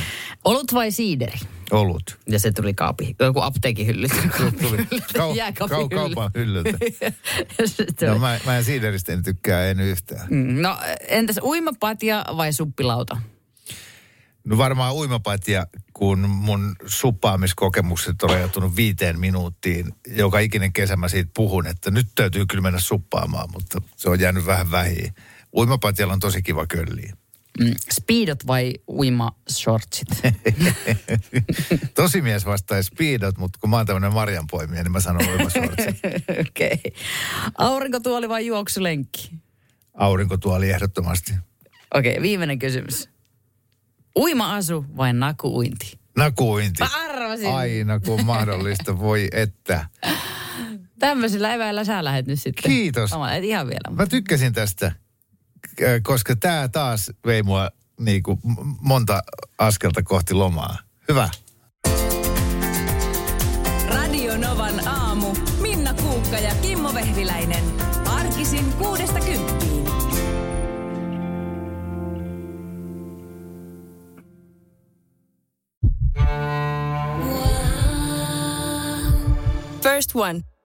Olut 0.45 0.73
vai 0.73 0.91
siideri? 0.91 1.39
Olut. 1.71 2.19
Ja 2.29 2.39
se 2.39 2.51
tuli 2.51 2.73
kaapi, 2.73 3.15
joku 3.19 3.41
apteekin 3.41 3.87
hyllyltä. 3.87 4.15
Kau, 5.17 5.35
kau, 5.69 5.89
kaupan 5.89 6.31
hyllyltä. 6.35 6.77
no, 8.07 8.19
mä, 8.19 8.39
mä 8.45 8.57
en 8.57 8.63
siideristä 8.63 9.13
en 9.13 9.23
tykkää, 9.23 9.65
en 9.65 9.79
yhtään. 9.79 10.27
Mm, 10.29 10.61
no 10.61 10.77
entäs 11.07 11.39
uimapatja 11.43 12.25
vai 12.37 12.53
suppilauta? 12.53 13.17
No 14.43 14.57
varmaan 14.57 14.93
uimapatja, 14.93 15.67
kun 15.93 16.19
mun 16.29 16.75
suppaamiskokemukset 16.85 18.23
on 18.23 18.29
rajoittunut 18.29 18.75
viiteen 18.75 19.19
minuuttiin. 19.19 19.93
Joka 20.07 20.39
ikinen 20.39 20.73
kesä 20.73 20.95
mä 20.95 21.07
siitä 21.07 21.31
puhun, 21.35 21.67
että 21.67 21.91
nyt 21.91 22.07
täytyy 22.15 22.45
kyllä 22.45 22.61
mennä 22.61 22.79
suppaamaan, 22.79 23.49
mutta 23.51 23.81
se 23.95 24.09
on 24.09 24.19
jäänyt 24.19 24.45
vähän 24.45 24.71
vähiin. 24.71 25.13
Uimapatjalla 25.57 26.13
on 26.13 26.19
tosi 26.19 26.41
kiva 26.41 26.67
kölliä. 26.67 27.13
Mm, 27.59 27.73
speedot 27.91 28.47
vai 28.47 28.73
uima-shortsit? 28.87 30.07
Tosi 31.95 32.21
mies 32.21 32.45
vastaa 32.45 32.83
speedot, 32.83 33.37
mutta 33.37 33.59
kun 33.61 33.69
mä 33.69 33.77
oon 33.77 33.85
tämmöinen 33.85 34.13
marjanpoimija, 34.13 34.83
niin 34.83 34.91
mä 34.91 34.99
sanon 34.99 35.29
uima-shortsit. 35.29 35.99
Okei. 36.47 36.71
Okay. 36.73 36.91
Aurinkotuoli 37.57 38.29
vai 38.29 38.45
juoksulenkki? 38.45 39.31
Aurinkotuoli 39.93 40.69
ehdottomasti. 40.69 41.33
Okei, 41.93 42.11
okay, 42.11 42.21
viimeinen 42.21 42.59
kysymys. 42.59 43.09
Uima-asu 44.15 44.85
vai 44.97 45.13
nakuuinti? 45.13 45.99
Nakuuinti. 46.17 46.83
Mä 46.83 46.89
arvasin. 47.05 47.47
Aina 47.47 47.99
kun 47.99 48.25
mahdollista, 48.25 48.99
voi 48.99 49.27
että. 49.31 49.85
Tämmöisillä 50.99 51.53
eväillä 51.53 51.83
sä 51.83 52.03
lähet 52.03 52.27
nyt 52.27 52.41
sitten. 52.41 52.71
Kiitos. 52.71 53.11
Mä 53.11 53.35
ihan 53.35 53.67
vielä. 53.67 53.95
Mä 53.95 54.05
tykkäsin 54.05 54.53
tästä, 54.53 54.91
koska 56.03 56.35
tämä 56.35 56.67
taas 56.67 57.11
vei 57.25 57.43
mua 57.43 57.69
niin 57.99 58.23
kuin 58.23 58.39
monta 58.81 59.21
askelta 59.57 60.03
kohti 60.03 60.33
lomaa. 60.33 60.77
Hyvä. 61.07 61.29
Radio 63.87 64.37
Novan 64.37 64.87
aamu. 64.87 65.35
Minna 65.61 65.93
Kuukka 65.93 66.37
ja 66.37 66.55
Kimmo 66.61 66.93
Vehviläinen. 66.93 67.63
Arkisin 68.05 68.73
kuudesta 68.73 69.19
kymppiin. 69.19 69.85
First 79.81 80.11
One. 80.15 80.50